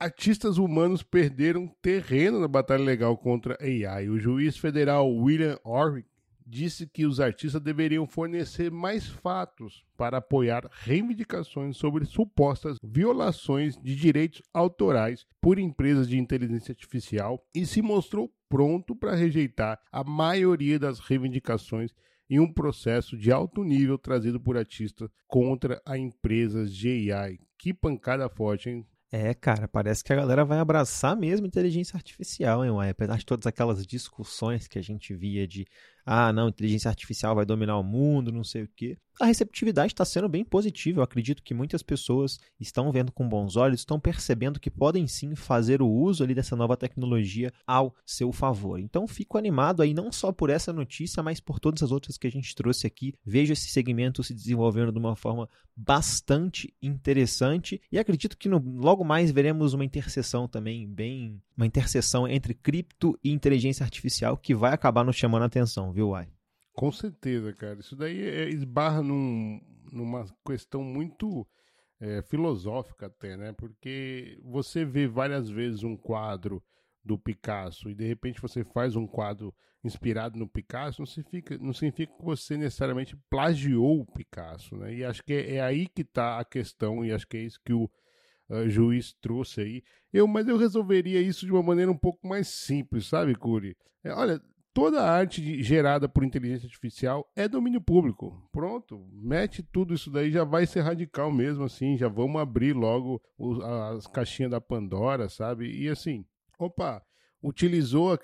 Artistas 0.00 0.56
humanos 0.56 1.02
perderam 1.02 1.68
terreno 1.82 2.40
na 2.40 2.48
batalha 2.48 2.82
legal 2.82 3.18
contra 3.18 3.58
AI. 3.60 4.08
O 4.08 4.18
juiz 4.18 4.56
federal 4.56 5.14
William 5.14 5.58
Orrick 5.62 6.08
disse 6.46 6.86
que 6.86 7.06
os 7.06 7.20
artistas 7.20 7.60
deveriam 7.60 8.06
fornecer 8.06 8.70
mais 8.70 9.06
fatos 9.06 9.84
para 9.96 10.18
apoiar 10.18 10.68
reivindicações 10.82 11.76
sobre 11.76 12.04
supostas 12.04 12.76
violações 12.82 13.76
de 13.76 13.94
direitos 13.94 14.42
autorais 14.52 15.26
por 15.40 15.58
empresas 15.58 16.08
de 16.08 16.18
inteligência 16.18 16.72
artificial 16.72 17.44
e 17.54 17.66
se 17.66 17.82
mostrou 17.82 18.32
pronto 18.48 18.94
para 18.94 19.14
rejeitar 19.14 19.80
a 19.90 20.04
maioria 20.04 20.78
das 20.78 20.98
reivindicações 20.98 21.92
em 22.28 22.38
um 22.38 22.50
processo 22.50 23.16
de 23.16 23.30
alto 23.30 23.62
nível 23.62 23.98
trazido 23.98 24.40
por 24.40 24.56
artistas 24.56 25.10
contra 25.26 25.80
a 25.84 25.98
empresas 25.98 26.74
de 26.74 27.12
AI. 27.12 27.38
Que 27.58 27.74
pancada 27.74 28.28
forte, 28.28 28.70
hein? 28.70 28.86
É, 29.14 29.34
cara, 29.34 29.68
parece 29.68 30.02
que 30.02 30.10
a 30.10 30.16
galera 30.16 30.42
vai 30.42 30.58
abraçar 30.58 31.14
mesmo 31.14 31.46
inteligência 31.46 31.94
artificial, 31.94 32.64
hein, 32.64 32.90
Apesar 32.90 33.18
de 33.18 33.26
todas 33.26 33.46
aquelas 33.46 33.86
discussões 33.86 34.66
que 34.66 34.78
a 34.78 34.82
gente 34.82 35.14
via 35.14 35.46
de 35.46 35.66
ah, 36.04 36.32
não, 36.32 36.48
inteligência 36.48 36.88
artificial 36.88 37.34
vai 37.34 37.44
dominar 37.44 37.78
o 37.78 37.82
mundo, 37.82 38.32
não 38.32 38.44
sei 38.44 38.62
o 38.64 38.68
quê. 38.74 38.98
A 39.20 39.26
receptividade 39.26 39.92
está 39.92 40.04
sendo 40.04 40.28
bem 40.28 40.44
positiva. 40.44 41.00
Eu 41.00 41.04
acredito 41.04 41.42
que 41.42 41.54
muitas 41.54 41.82
pessoas 41.82 42.40
estão 42.58 42.90
vendo 42.90 43.12
com 43.12 43.28
bons 43.28 43.56
olhos, 43.56 43.80
estão 43.80 44.00
percebendo 44.00 44.58
que 44.58 44.70
podem 44.70 45.06
sim 45.06 45.34
fazer 45.34 45.82
o 45.82 45.88
uso 45.88 46.24
ali 46.24 46.34
dessa 46.34 46.56
nova 46.56 46.76
tecnologia 46.76 47.52
ao 47.66 47.94
seu 48.06 48.32
favor. 48.32 48.80
Então 48.80 49.06
fico 49.06 49.36
animado 49.36 49.82
aí 49.82 49.92
não 49.92 50.10
só 50.10 50.32
por 50.32 50.50
essa 50.50 50.72
notícia, 50.72 51.22
mas 51.22 51.40
por 51.40 51.60
todas 51.60 51.82
as 51.82 51.92
outras 51.92 52.16
que 52.16 52.26
a 52.26 52.30
gente 52.30 52.54
trouxe 52.54 52.86
aqui. 52.86 53.14
Vejo 53.24 53.52
esse 53.52 53.68
segmento 53.68 54.24
se 54.24 54.34
desenvolvendo 54.34 54.90
de 54.90 54.98
uma 54.98 55.14
forma 55.14 55.48
bastante 55.76 56.74
interessante 56.82 57.80
e 57.90 57.98
acredito 57.98 58.36
que 58.36 58.48
no, 58.48 58.58
logo 58.58 59.04
mais 59.04 59.30
veremos 59.30 59.72
uma 59.72 59.84
interseção 59.84 60.46
também 60.46 60.86
bem, 60.86 61.40
uma 61.56 61.66
interseção 61.66 62.28
entre 62.28 62.54
cripto 62.54 63.18
e 63.22 63.30
inteligência 63.30 63.84
artificial 63.84 64.36
que 64.36 64.54
vai 64.54 64.72
acabar 64.72 65.04
nos 65.04 65.16
chamando 65.16 65.42
a 65.42 65.46
atenção 65.46 65.91
viu, 65.92 66.08
Uai? 66.10 66.28
Com 66.72 66.90
certeza, 66.90 67.52
cara. 67.52 67.78
Isso 67.78 67.94
daí 67.94 68.20
é, 68.20 68.48
esbarra 68.48 69.02
num, 69.02 69.60
numa 69.92 70.24
questão 70.46 70.82
muito 70.82 71.46
é, 72.00 72.22
filosófica 72.22 73.06
até, 73.06 73.36
né? 73.36 73.52
Porque 73.52 74.38
você 74.42 74.84
vê 74.84 75.06
várias 75.06 75.48
vezes 75.48 75.82
um 75.82 75.96
quadro 75.96 76.62
do 77.04 77.18
Picasso 77.18 77.90
e 77.90 77.94
de 77.94 78.06
repente 78.06 78.40
você 78.40 78.64
faz 78.64 78.96
um 78.96 79.06
quadro 79.06 79.54
inspirado 79.84 80.38
no 80.38 80.48
Picasso, 80.48 81.00
não 81.00 81.06
significa, 81.06 81.58
não 81.58 81.72
significa 81.72 82.12
que 82.16 82.24
você 82.24 82.56
necessariamente 82.56 83.16
plagiou 83.28 84.00
o 84.00 84.06
Picasso, 84.06 84.76
né? 84.76 84.94
E 84.94 85.04
acho 85.04 85.22
que 85.24 85.32
é, 85.32 85.56
é 85.56 85.60
aí 85.60 85.88
que 85.88 86.02
está 86.02 86.38
a 86.38 86.44
questão 86.44 87.04
e 87.04 87.12
acho 87.12 87.26
que 87.26 87.36
é 87.36 87.40
isso 87.42 87.60
que 87.64 87.72
o 87.72 87.90
uh, 88.48 88.68
juiz 88.68 89.12
trouxe 89.20 89.60
aí. 89.60 89.82
Eu, 90.12 90.26
mas 90.26 90.46
eu 90.46 90.56
resolveria 90.56 91.20
isso 91.20 91.44
de 91.44 91.52
uma 91.52 91.62
maneira 91.62 91.90
um 91.90 91.98
pouco 91.98 92.26
mais 92.26 92.48
simples, 92.48 93.06
sabe, 93.06 93.34
Curi? 93.34 93.76
É, 94.04 94.12
olha, 94.12 94.40
toda 94.74 95.02
arte 95.02 95.62
gerada 95.62 96.08
por 96.08 96.24
inteligência 96.24 96.66
artificial 96.66 97.30
é 97.36 97.48
domínio 97.48 97.80
público. 97.80 98.48
Pronto, 98.52 99.06
mete 99.12 99.62
tudo 99.62 99.94
isso 99.94 100.10
daí, 100.10 100.30
já 100.30 100.44
vai 100.44 100.66
ser 100.66 100.80
radical 100.80 101.30
mesmo, 101.30 101.64
assim, 101.64 101.96
já 101.96 102.08
vamos 102.08 102.40
abrir 102.40 102.72
logo 102.72 103.22
os, 103.38 103.60
as 103.60 104.06
caixinhas 104.06 104.50
da 104.50 104.60
Pandora, 104.60 105.28
sabe? 105.28 105.70
E 105.70 105.88
assim, 105.88 106.24
opa, 106.58 107.02
utilizou 107.42 108.18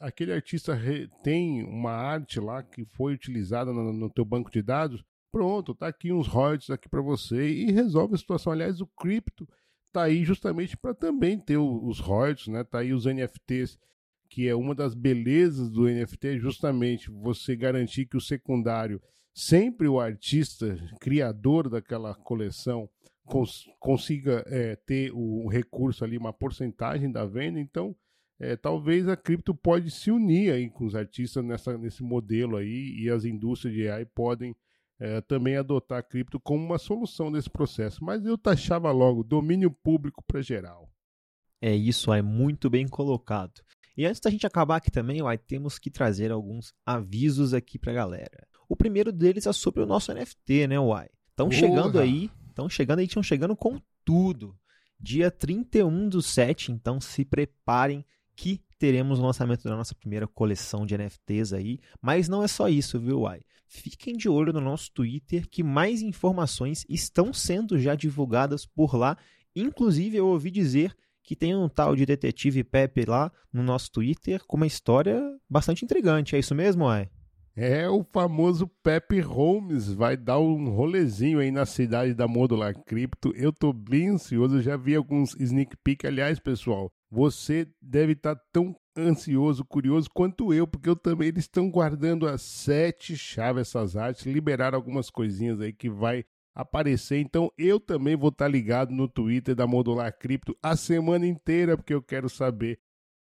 aquele 0.00 0.32
artista 0.32 0.78
tem 1.22 1.64
uma 1.64 1.92
arte 1.92 2.38
lá 2.38 2.62
que 2.62 2.84
foi 2.92 3.14
utilizada 3.14 3.72
no, 3.72 3.92
no 3.92 4.10
teu 4.10 4.24
banco 4.24 4.50
de 4.50 4.62
dados, 4.62 5.04
pronto, 5.32 5.74
tá 5.74 5.88
aqui 5.88 6.12
uns 6.12 6.28
royalties 6.28 6.70
aqui 6.70 6.88
para 6.88 7.00
você 7.00 7.48
e 7.48 7.72
resolve 7.72 8.14
a 8.14 8.18
situação. 8.18 8.52
Aliás, 8.52 8.80
o 8.80 8.86
cripto 8.86 9.48
tá 9.92 10.04
aí 10.04 10.24
justamente 10.24 10.76
para 10.76 10.94
também 10.94 11.38
ter 11.38 11.56
os 11.56 11.98
royalties, 11.98 12.48
né? 12.48 12.62
Tá 12.64 12.78
aí 12.78 12.92
os 12.92 13.04
NFTs, 13.04 13.78
que 14.32 14.48
é 14.48 14.54
uma 14.54 14.74
das 14.74 14.94
belezas 14.94 15.70
do 15.70 15.84
NFT, 15.84 16.38
justamente 16.38 17.10
você 17.10 17.54
garantir 17.54 18.06
que 18.06 18.16
o 18.16 18.20
secundário, 18.20 18.98
sempre 19.34 19.86
o 19.86 20.00
artista 20.00 20.74
criador 20.98 21.68
daquela 21.68 22.14
coleção 22.14 22.88
cons 23.26 23.68
consiga 23.78 24.42
é, 24.46 24.74
ter 24.74 25.12
o 25.12 25.46
recurso 25.48 26.02
ali, 26.02 26.16
uma 26.16 26.32
porcentagem 26.32 27.12
da 27.12 27.26
venda. 27.26 27.60
Então, 27.60 27.94
é, 28.40 28.56
talvez 28.56 29.06
a 29.06 29.18
cripto 29.18 29.54
pode 29.54 29.90
se 29.90 30.10
unir 30.10 30.50
aí 30.50 30.70
com 30.70 30.86
os 30.86 30.94
artistas 30.94 31.44
nessa, 31.44 31.76
nesse 31.76 32.02
modelo 32.02 32.56
aí 32.56 32.96
e 33.00 33.10
as 33.10 33.26
indústrias 33.26 33.74
de 33.74 33.86
AI 33.86 34.06
podem 34.06 34.56
é, 34.98 35.20
também 35.20 35.58
adotar 35.58 35.98
a 35.98 36.02
cripto 36.02 36.40
como 36.40 36.64
uma 36.64 36.78
solução 36.78 37.30
desse 37.30 37.50
processo. 37.50 38.02
Mas 38.02 38.24
eu 38.24 38.38
taxava 38.38 38.90
logo 38.92 39.22
domínio 39.22 39.70
público 39.70 40.24
para 40.26 40.40
geral. 40.40 40.90
É 41.60 41.76
isso, 41.76 42.10
é 42.14 42.22
muito 42.22 42.70
bem 42.70 42.88
colocado. 42.88 43.60
E 43.96 44.06
antes 44.06 44.20
da 44.20 44.30
gente 44.30 44.46
acabar 44.46 44.76
aqui 44.76 44.90
também, 44.90 45.22
uai, 45.22 45.38
temos 45.38 45.78
que 45.78 45.90
trazer 45.90 46.30
alguns 46.30 46.72
avisos 46.84 47.52
aqui 47.52 47.78
para 47.78 47.92
a 47.92 47.94
galera. 47.94 48.46
O 48.72 48.76
primeiro 48.76 49.12
deles 49.12 49.46
é 49.46 49.52
sobre 49.52 49.82
o 49.82 49.86
nosso 49.86 50.14
NFT, 50.14 50.66
né, 50.66 50.80
Uai? 50.80 51.06
Estão 51.28 51.50
chegando 51.50 51.98
aí, 51.98 52.30
estão 52.48 52.70
chegando 52.70 53.00
aí, 53.00 53.04
estão 53.04 53.22
chegando 53.22 53.54
com 53.54 53.78
tudo. 54.02 54.56
Dia 54.98 55.30
31 55.30 56.08
do 56.08 56.22
7, 56.22 56.72
então 56.72 56.98
se 56.98 57.22
preparem 57.22 58.02
que 58.34 58.62
teremos 58.78 59.18
o 59.18 59.26
lançamento 59.26 59.64
da 59.64 59.76
nossa 59.76 59.94
primeira 59.94 60.26
coleção 60.26 60.86
de 60.86 60.96
NFTs 60.96 61.52
aí. 61.52 61.80
Mas 62.00 62.30
não 62.30 62.42
é 62.42 62.48
só 62.48 62.66
isso, 62.66 62.98
viu, 62.98 63.20
Uai? 63.20 63.42
Fiquem 63.66 64.16
de 64.16 64.26
olho 64.26 64.54
no 64.54 64.60
nosso 64.60 64.90
Twitter 64.92 65.46
que 65.48 65.62
mais 65.62 66.00
informações 66.00 66.86
estão 66.88 67.30
sendo 67.30 67.78
já 67.78 67.94
divulgadas 67.94 68.64
por 68.64 68.96
lá. 68.96 69.18
Inclusive, 69.54 70.16
eu 70.16 70.28
ouvi 70.28 70.50
dizer 70.50 70.96
que 71.22 71.36
tem 71.36 71.54
um 71.54 71.68
tal 71.68 71.94
de 71.94 72.04
detetive 72.04 72.64
Pepe 72.64 73.04
lá 73.04 73.30
no 73.52 73.62
nosso 73.62 73.90
Twitter 73.90 74.42
com 74.46 74.56
uma 74.56 74.66
história 74.66 75.22
bastante 75.48 75.84
intrigante. 75.84 76.34
É 76.36 76.38
isso 76.38 76.54
mesmo, 76.54 76.84
Uai? 76.84 77.08
É 77.54 77.86
o 77.86 78.02
famoso 78.02 78.66
Pepe 78.82 79.20
Holmes, 79.20 79.92
vai 79.92 80.16
dar 80.16 80.38
um 80.38 80.70
rolezinho 80.70 81.38
aí 81.38 81.50
na 81.50 81.66
cidade 81.66 82.14
da 82.14 82.26
Modular 82.26 82.74
Crypto. 82.84 83.30
Eu 83.36 83.52
tô 83.52 83.74
bem 83.74 84.08
ansioso, 84.08 84.62
já 84.62 84.74
vi 84.74 84.94
alguns 84.94 85.34
sneak 85.38 85.76
peek. 85.84 86.06
Aliás, 86.06 86.40
pessoal, 86.40 86.90
você 87.10 87.68
deve 87.80 88.12
estar 88.12 88.36
tá 88.36 88.42
tão 88.50 88.74
ansioso, 88.96 89.66
curioso 89.66 90.08
quanto 90.14 90.52
eu, 90.54 90.66
porque 90.66 90.88
eu 90.88 90.96
também 90.96 91.28
eles 91.28 91.44
estão 91.44 91.70
guardando 91.70 92.26
as 92.26 92.40
sete 92.40 93.16
chaves 93.16 93.68
essas 93.68 93.96
artes, 93.96 94.24
liberaram 94.24 94.76
algumas 94.76 95.10
coisinhas 95.10 95.60
aí 95.60 95.74
que 95.74 95.90
vai 95.90 96.24
aparecer. 96.54 97.18
Então 97.18 97.50
eu 97.56 97.80
também 97.80 98.16
vou 98.16 98.28
estar 98.28 98.46
tá 98.46 98.50
ligado 98.50 98.92
no 98.92 99.08
Twitter 99.08 99.54
da 99.54 99.66
Modular 99.66 100.16
Cripto 100.16 100.56
a 100.62 100.76
semana 100.76 101.26
inteira, 101.26 101.76
porque 101.76 101.94
eu 101.94 102.02
quero 102.02 102.28
saber. 102.28 102.78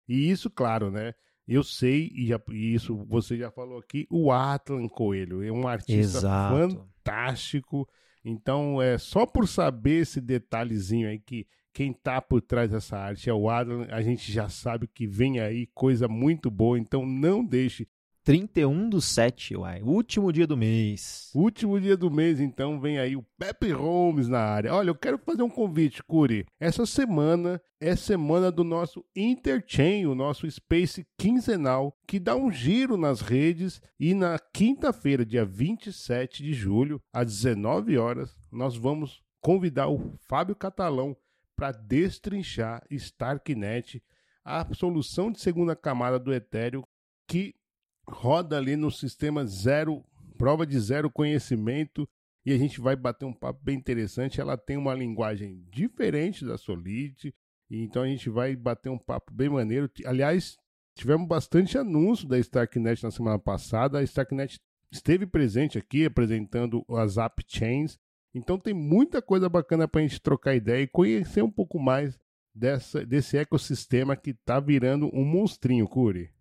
E 0.07 0.29
isso, 0.29 0.49
claro, 0.49 0.89
né? 0.89 1.13
Eu 1.47 1.63
sei, 1.63 2.11
e, 2.13 2.27
já, 2.27 2.41
e 2.49 2.73
isso 2.73 3.05
você 3.05 3.37
já 3.37 3.49
falou 3.49 3.79
aqui, 3.79 4.05
o 4.09 4.31
Atlan 4.31 4.87
Coelho 4.89 5.41
é 5.41 5.51
um 5.51 5.65
artista 5.65 6.17
Exato. 6.17 6.55
fantástico. 7.03 7.87
Então, 8.23 8.81
é 8.81 8.97
só 8.97 9.25
por 9.25 9.47
saber 9.47 10.01
esse 10.01 10.19
detalhezinho 10.19 11.07
aí 11.07 11.19
que 11.19 11.47
quem 11.71 11.93
tá 11.93 12.21
por 12.21 12.41
trás 12.41 12.71
dessa 12.71 12.97
arte 12.97 13.29
é 13.29 13.33
o 13.33 13.49
Adam, 13.49 13.85
a 13.91 14.01
gente 14.01 14.31
já 14.31 14.49
sabe 14.49 14.87
que 14.87 15.07
vem 15.07 15.39
aí 15.39 15.67
coisa 15.67 16.07
muito 16.07 16.49
boa, 16.51 16.77
então 16.77 17.05
não 17.05 17.45
deixe 17.45 17.87
31 18.27 18.89
do 18.89 18.99
7, 18.99 19.55
uai. 19.55 19.81
Último 19.81 20.33
dia 20.33 20.45
do 20.45 20.57
mês. 20.57 21.31
Último 21.33 21.79
dia 21.79 21.95
do 21.95 22.11
mês, 22.11 22.41
então, 22.41 22.77
vem 22.77 22.99
aí 22.99 23.15
o 23.15 23.23
Pepe 23.39 23.71
Holmes 23.71 24.27
na 24.27 24.41
área. 24.41 24.73
Olha, 24.73 24.89
eu 24.89 24.95
quero 24.95 25.17
fazer 25.17 25.43
um 25.43 25.49
convite, 25.49 26.03
Curi. 26.03 26.45
Essa 26.59 26.85
semana 26.85 27.61
é 27.79 27.95
semana 27.95 28.51
do 28.51 28.65
nosso 28.65 29.05
Interchain, 29.15 30.07
o 30.07 30.13
nosso 30.13 30.45
Space 30.51 31.07
quinzenal, 31.17 31.95
que 32.05 32.19
dá 32.19 32.35
um 32.35 32.51
giro 32.51 32.97
nas 32.97 33.21
redes. 33.21 33.81
E 33.97 34.13
na 34.13 34.37
quinta-feira, 34.37 35.25
dia 35.25 35.45
27 35.45 36.43
de 36.43 36.51
julho, 36.51 37.01
às 37.13 37.27
19 37.27 37.97
horas, 37.97 38.37
nós 38.51 38.75
vamos 38.75 39.23
convidar 39.39 39.87
o 39.87 40.15
Fábio 40.27 40.53
Catalão 40.53 41.15
para 41.55 41.71
destrinchar 41.71 42.83
Starknet, 42.91 44.03
a 44.43 44.67
solução 44.73 45.31
de 45.31 45.39
segunda 45.39 45.77
camada 45.77 46.19
do 46.19 46.33
Ethereum 46.33 46.83
que 47.27 47.53
roda 48.09 48.57
ali 48.57 48.75
no 48.75 48.89
sistema 48.89 49.45
zero, 49.45 50.03
prova 50.37 50.65
de 50.65 50.79
zero 50.79 51.09
conhecimento, 51.09 52.07
e 52.45 52.53
a 52.53 52.57
gente 52.57 52.79
vai 52.79 52.95
bater 52.95 53.25
um 53.25 53.33
papo 53.33 53.59
bem 53.61 53.75
interessante. 53.75 54.39
Ela 54.39 54.57
tem 54.57 54.77
uma 54.77 54.93
linguagem 54.93 55.65
diferente 55.69 56.45
da 56.45 56.57
Solid, 56.57 57.33
então 57.69 58.03
a 58.03 58.07
gente 58.07 58.29
vai 58.29 58.55
bater 58.55 58.89
um 58.89 58.97
papo 58.97 59.33
bem 59.33 59.49
maneiro. 59.49 59.91
Aliás, 60.05 60.57
tivemos 60.95 61.27
bastante 61.27 61.77
anúncio 61.77 62.27
da 62.27 62.39
Starknet 62.39 63.03
na 63.03 63.11
semana 63.11 63.37
passada. 63.37 63.99
A 63.99 64.03
Starknet 64.03 64.59
esteve 64.91 65.27
presente 65.27 65.77
aqui 65.77 66.05
apresentando 66.05 66.85
as 66.89 67.17
app 67.17 67.43
chains. 67.45 67.99
Então 68.33 68.57
tem 68.57 68.73
muita 68.73 69.21
coisa 69.21 69.49
bacana 69.49 69.87
para 69.87 69.99
a 69.99 70.07
gente 70.07 70.21
trocar 70.21 70.55
ideia 70.55 70.83
e 70.83 70.87
conhecer 70.87 71.41
um 71.41 71.51
pouco 71.51 71.77
mais 71.77 72.17
dessa, 72.55 73.05
desse 73.05 73.37
ecossistema 73.37 74.15
que 74.15 74.29
está 74.29 74.59
virando 74.59 75.09
um 75.13 75.25
monstrinho, 75.25 75.87
Curi. 75.87 76.36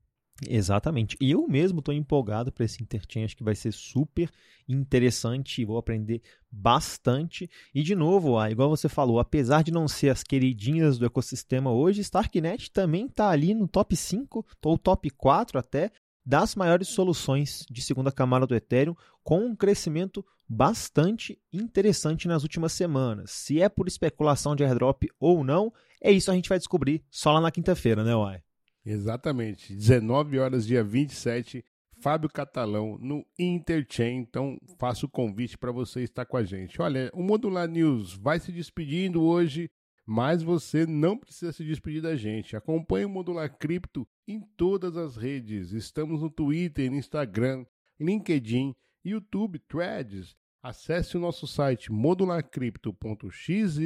Exatamente. 0.46 1.16
E 1.20 1.30
eu 1.30 1.46
mesmo 1.48 1.78
estou 1.78 1.94
empolgado 1.94 2.52
para 2.52 2.64
esse 2.64 2.82
Interchain, 2.82 3.24
acho 3.24 3.36
que 3.36 3.44
vai 3.44 3.54
ser 3.54 3.72
super 3.72 4.30
interessante 4.68 5.64
vou 5.64 5.78
aprender 5.78 6.22
bastante. 6.50 7.48
E 7.74 7.82
de 7.82 7.94
novo, 7.94 8.38
ah, 8.38 8.50
igual 8.50 8.68
você 8.68 8.88
falou, 8.88 9.18
apesar 9.18 9.62
de 9.62 9.70
não 9.70 9.86
ser 9.86 10.10
as 10.10 10.22
queridinhas 10.22 10.98
do 10.98 11.06
ecossistema 11.06 11.70
hoje, 11.70 12.00
Starknet 12.00 12.70
também 12.70 13.06
está 13.06 13.30
ali 13.30 13.54
no 13.54 13.68
top 13.68 13.94
5 13.96 14.44
ou 14.64 14.78
top 14.78 15.10
4 15.10 15.58
até 15.58 15.90
das 16.24 16.56
maiores 16.56 16.88
soluções 16.88 17.64
de 17.70 17.80
segunda 17.80 18.10
camada 18.10 18.46
do 18.46 18.54
Ethereum, 18.54 18.96
com 19.22 19.46
um 19.46 19.54
crescimento 19.54 20.24
bastante 20.48 21.38
interessante 21.52 22.26
nas 22.26 22.42
últimas 22.42 22.72
semanas. 22.72 23.30
Se 23.30 23.62
é 23.62 23.68
por 23.68 23.86
especulação 23.86 24.56
de 24.56 24.64
airdrop 24.64 25.04
ou 25.20 25.44
não, 25.44 25.72
é 26.02 26.10
isso 26.10 26.30
a 26.30 26.34
gente 26.34 26.48
vai 26.48 26.58
descobrir 26.58 27.04
só 27.10 27.32
lá 27.32 27.40
na 27.40 27.52
quinta-feira, 27.52 28.02
né, 28.02 28.14
Uai? 28.14 28.42
Exatamente. 28.86 29.74
19 29.74 30.38
horas, 30.38 30.64
dia 30.64 30.84
27, 30.84 31.64
Fábio 31.98 32.30
Catalão 32.30 32.96
no 32.98 33.26
Interchain. 33.36 34.18
Então, 34.18 34.56
faço 34.78 35.06
o 35.06 35.08
convite 35.08 35.58
para 35.58 35.72
você 35.72 36.02
estar 36.02 36.24
com 36.24 36.36
a 36.36 36.44
gente. 36.44 36.80
Olha, 36.80 37.10
o 37.12 37.20
Modular 37.20 37.68
News 37.68 38.14
vai 38.14 38.38
se 38.38 38.52
despedindo 38.52 39.22
hoje, 39.22 39.68
mas 40.06 40.40
você 40.40 40.86
não 40.86 41.18
precisa 41.18 41.52
se 41.52 41.64
despedir 41.64 42.00
da 42.00 42.14
gente. 42.14 42.54
Acompanhe 42.56 43.06
o 43.06 43.10
Modular 43.10 43.58
Cripto 43.58 44.06
em 44.28 44.40
todas 44.56 44.96
as 44.96 45.16
redes. 45.16 45.72
Estamos 45.72 46.22
no 46.22 46.30
Twitter, 46.30 46.88
no 46.88 46.96
Instagram, 46.96 47.66
LinkedIn, 47.98 48.72
YouTube, 49.04 49.58
Threads. 49.58 50.36
Acesse 50.62 51.16
o 51.16 51.20
nosso 51.20 51.46
site 51.46 51.90
modularcrypto.xyz 51.90 53.78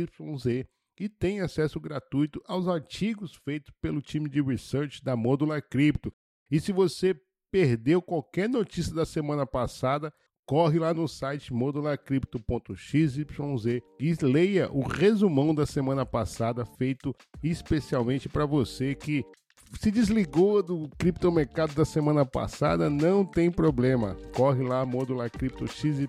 e 1.01 1.09
tem 1.09 1.41
acesso 1.41 1.81
gratuito 1.81 2.43
aos 2.47 2.69
artigos 2.69 3.35
feitos 3.35 3.73
pelo 3.81 4.03
time 4.03 4.29
de 4.29 4.43
research 4.43 5.03
da 5.03 5.17
Modular 5.17 5.67
Crypto. 5.67 6.13
E 6.51 6.61
se 6.61 6.73
você 6.73 7.19
perdeu 7.51 8.03
qualquer 8.03 8.51
notícia 8.51 8.95
da 8.95 9.07
semana 9.07 9.47
passada, 9.47 10.13
corre 10.45 10.79
lá 10.79 10.93
no 10.93 11.09
site 11.09 11.55
modularcrypto.xyz 11.55 13.17
e 13.99 14.15
leia 14.21 14.71
o 14.71 14.83
resumão 14.83 15.55
da 15.55 15.65
semana 15.65 16.05
passada 16.05 16.67
feito 16.67 17.17
especialmente 17.43 18.29
para 18.29 18.45
você 18.45 18.95
que 18.95 19.25
se 19.79 19.91
desligou 19.91 20.63
do 20.63 20.87
criptomercado 20.99 21.75
da 21.75 21.85
semana 21.85 22.27
passada, 22.27 22.91
não 22.91 23.25
tem 23.25 23.51
problema. 23.51 24.17
Corre 24.35 24.63
lá, 24.65 24.85
Modular 24.85 25.31
Crypto 25.31 25.67
XYZ 25.67 26.09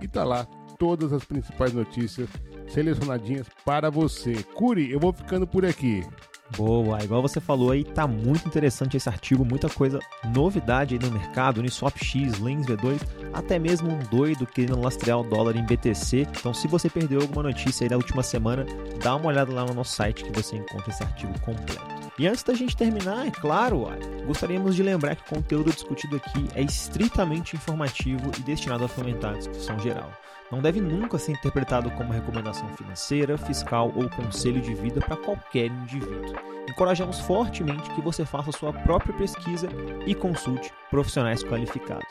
e 0.00 0.08
tá 0.08 0.24
lá 0.24 0.48
todas 0.78 1.12
as 1.12 1.24
principais 1.24 1.72
notícias 1.72 2.28
selecionadinhas 2.68 3.46
para 3.64 3.90
você. 3.90 4.42
Curi, 4.54 4.90
eu 4.90 5.00
vou 5.00 5.12
ficando 5.12 5.46
por 5.46 5.64
aqui. 5.64 6.04
Boa, 6.56 7.02
igual 7.02 7.22
você 7.22 7.40
falou 7.40 7.70
aí, 7.70 7.82
tá 7.82 8.06
muito 8.06 8.46
interessante 8.46 8.96
esse 8.96 9.08
artigo, 9.08 9.44
muita 9.44 9.68
coisa, 9.68 9.98
novidade 10.32 10.94
aí 10.94 11.00
no 11.00 11.10
mercado, 11.10 11.58
Uniswap 11.58 11.96
X, 11.96 12.38
Lens 12.38 12.66
V2, 12.66 13.00
até 13.32 13.58
mesmo 13.58 13.90
um 13.90 13.98
doido 14.10 14.46
querendo 14.46 14.80
lastrear 14.80 15.18
o 15.18 15.24
dólar 15.24 15.56
em 15.56 15.64
BTC. 15.64 16.28
Então, 16.38 16.52
se 16.52 16.68
você 16.68 16.88
perdeu 16.88 17.22
alguma 17.22 17.44
notícia 17.44 17.84
aí 17.84 17.88
da 17.88 17.96
última 17.96 18.22
semana, 18.22 18.66
dá 19.02 19.16
uma 19.16 19.28
olhada 19.28 19.52
lá 19.52 19.64
no 19.64 19.74
nosso 19.74 19.96
site 19.96 20.22
que 20.22 20.32
você 20.32 20.56
encontra 20.56 20.90
esse 20.90 21.02
artigo 21.02 21.32
completo. 21.40 21.93
E 22.18 22.26
antes 22.26 22.42
da 22.42 22.54
gente 22.54 22.76
terminar, 22.76 23.26
é 23.26 23.30
claro, 23.30 23.86
gostaríamos 24.26 24.76
de 24.76 24.82
lembrar 24.82 25.16
que 25.16 25.22
o 25.22 25.36
conteúdo 25.36 25.72
discutido 25.72 26.16
aqui 26.16 26.46
é 26.54 26.62
estritamente 26.62 27.56
informativo 27.56 28.30
e 28.38 28.42
destinado 28.42 28.84
a 28.84 28.88
fomentar 28.88 29.34
a 29.34 29.38
discussão 29.38 29.78
geral 29.78 30.12
não 30.54 30.60
deve 30.60 30.80
nunca 30.80 31.18
ser 31.18 31.32
interpretado 31.32 31.90
como 31.92 32.12
recomendação 32.12 32.68
financeira, 32.76 33.36
fiscal 33.36 33.92
ou 33.94 34.08
conselho 34.10 34.60
de 34.60 34.74
vida 34.74 35.00
para 35.00 35.16
qualquer 35.16 35.66
indivíduo. 35.66 36.34
Encorajamos 36.68 37.20
fortemente 37.20 37.90
que 37.90 38.00
você 38.00 38.24
faça 38.24 38.52
sua 38.52 38.72
própria 38.72 39.14
pesquisa 39.14 39.68
e 40.06 40.14
consulte 40.14 40.72
profissionais 40.90 41.42
qualificados. 41.42 42.06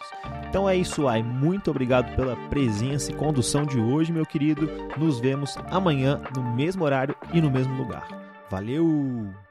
Então 0.50 0.70
é 0.70 0.76
isso 0.76 1.08
aí, 1.08 1.24
muito 1.24 1.72
obrigado 1.72 2.16
pela 2.16 2.36
presença 2.50 3.12
e 3.12 3.16
condução 3.16 3.66
de 3.66 3.80
hoje, 3.80 4.12
meu 4.12 4.26
querido. 4.26 4.70
Nos 4.98 5.20
vemos 5.20 5.58
amanhã 5.72 6.22
no 6.36 6.44
mesmo 6.44 6.84
horário 6.84 7.16
e 7.34 7.42
no 7.42 7.50
mesmo 7.50 7.76
lugar. 7.76 8.08
Valeu! 8.50 9.43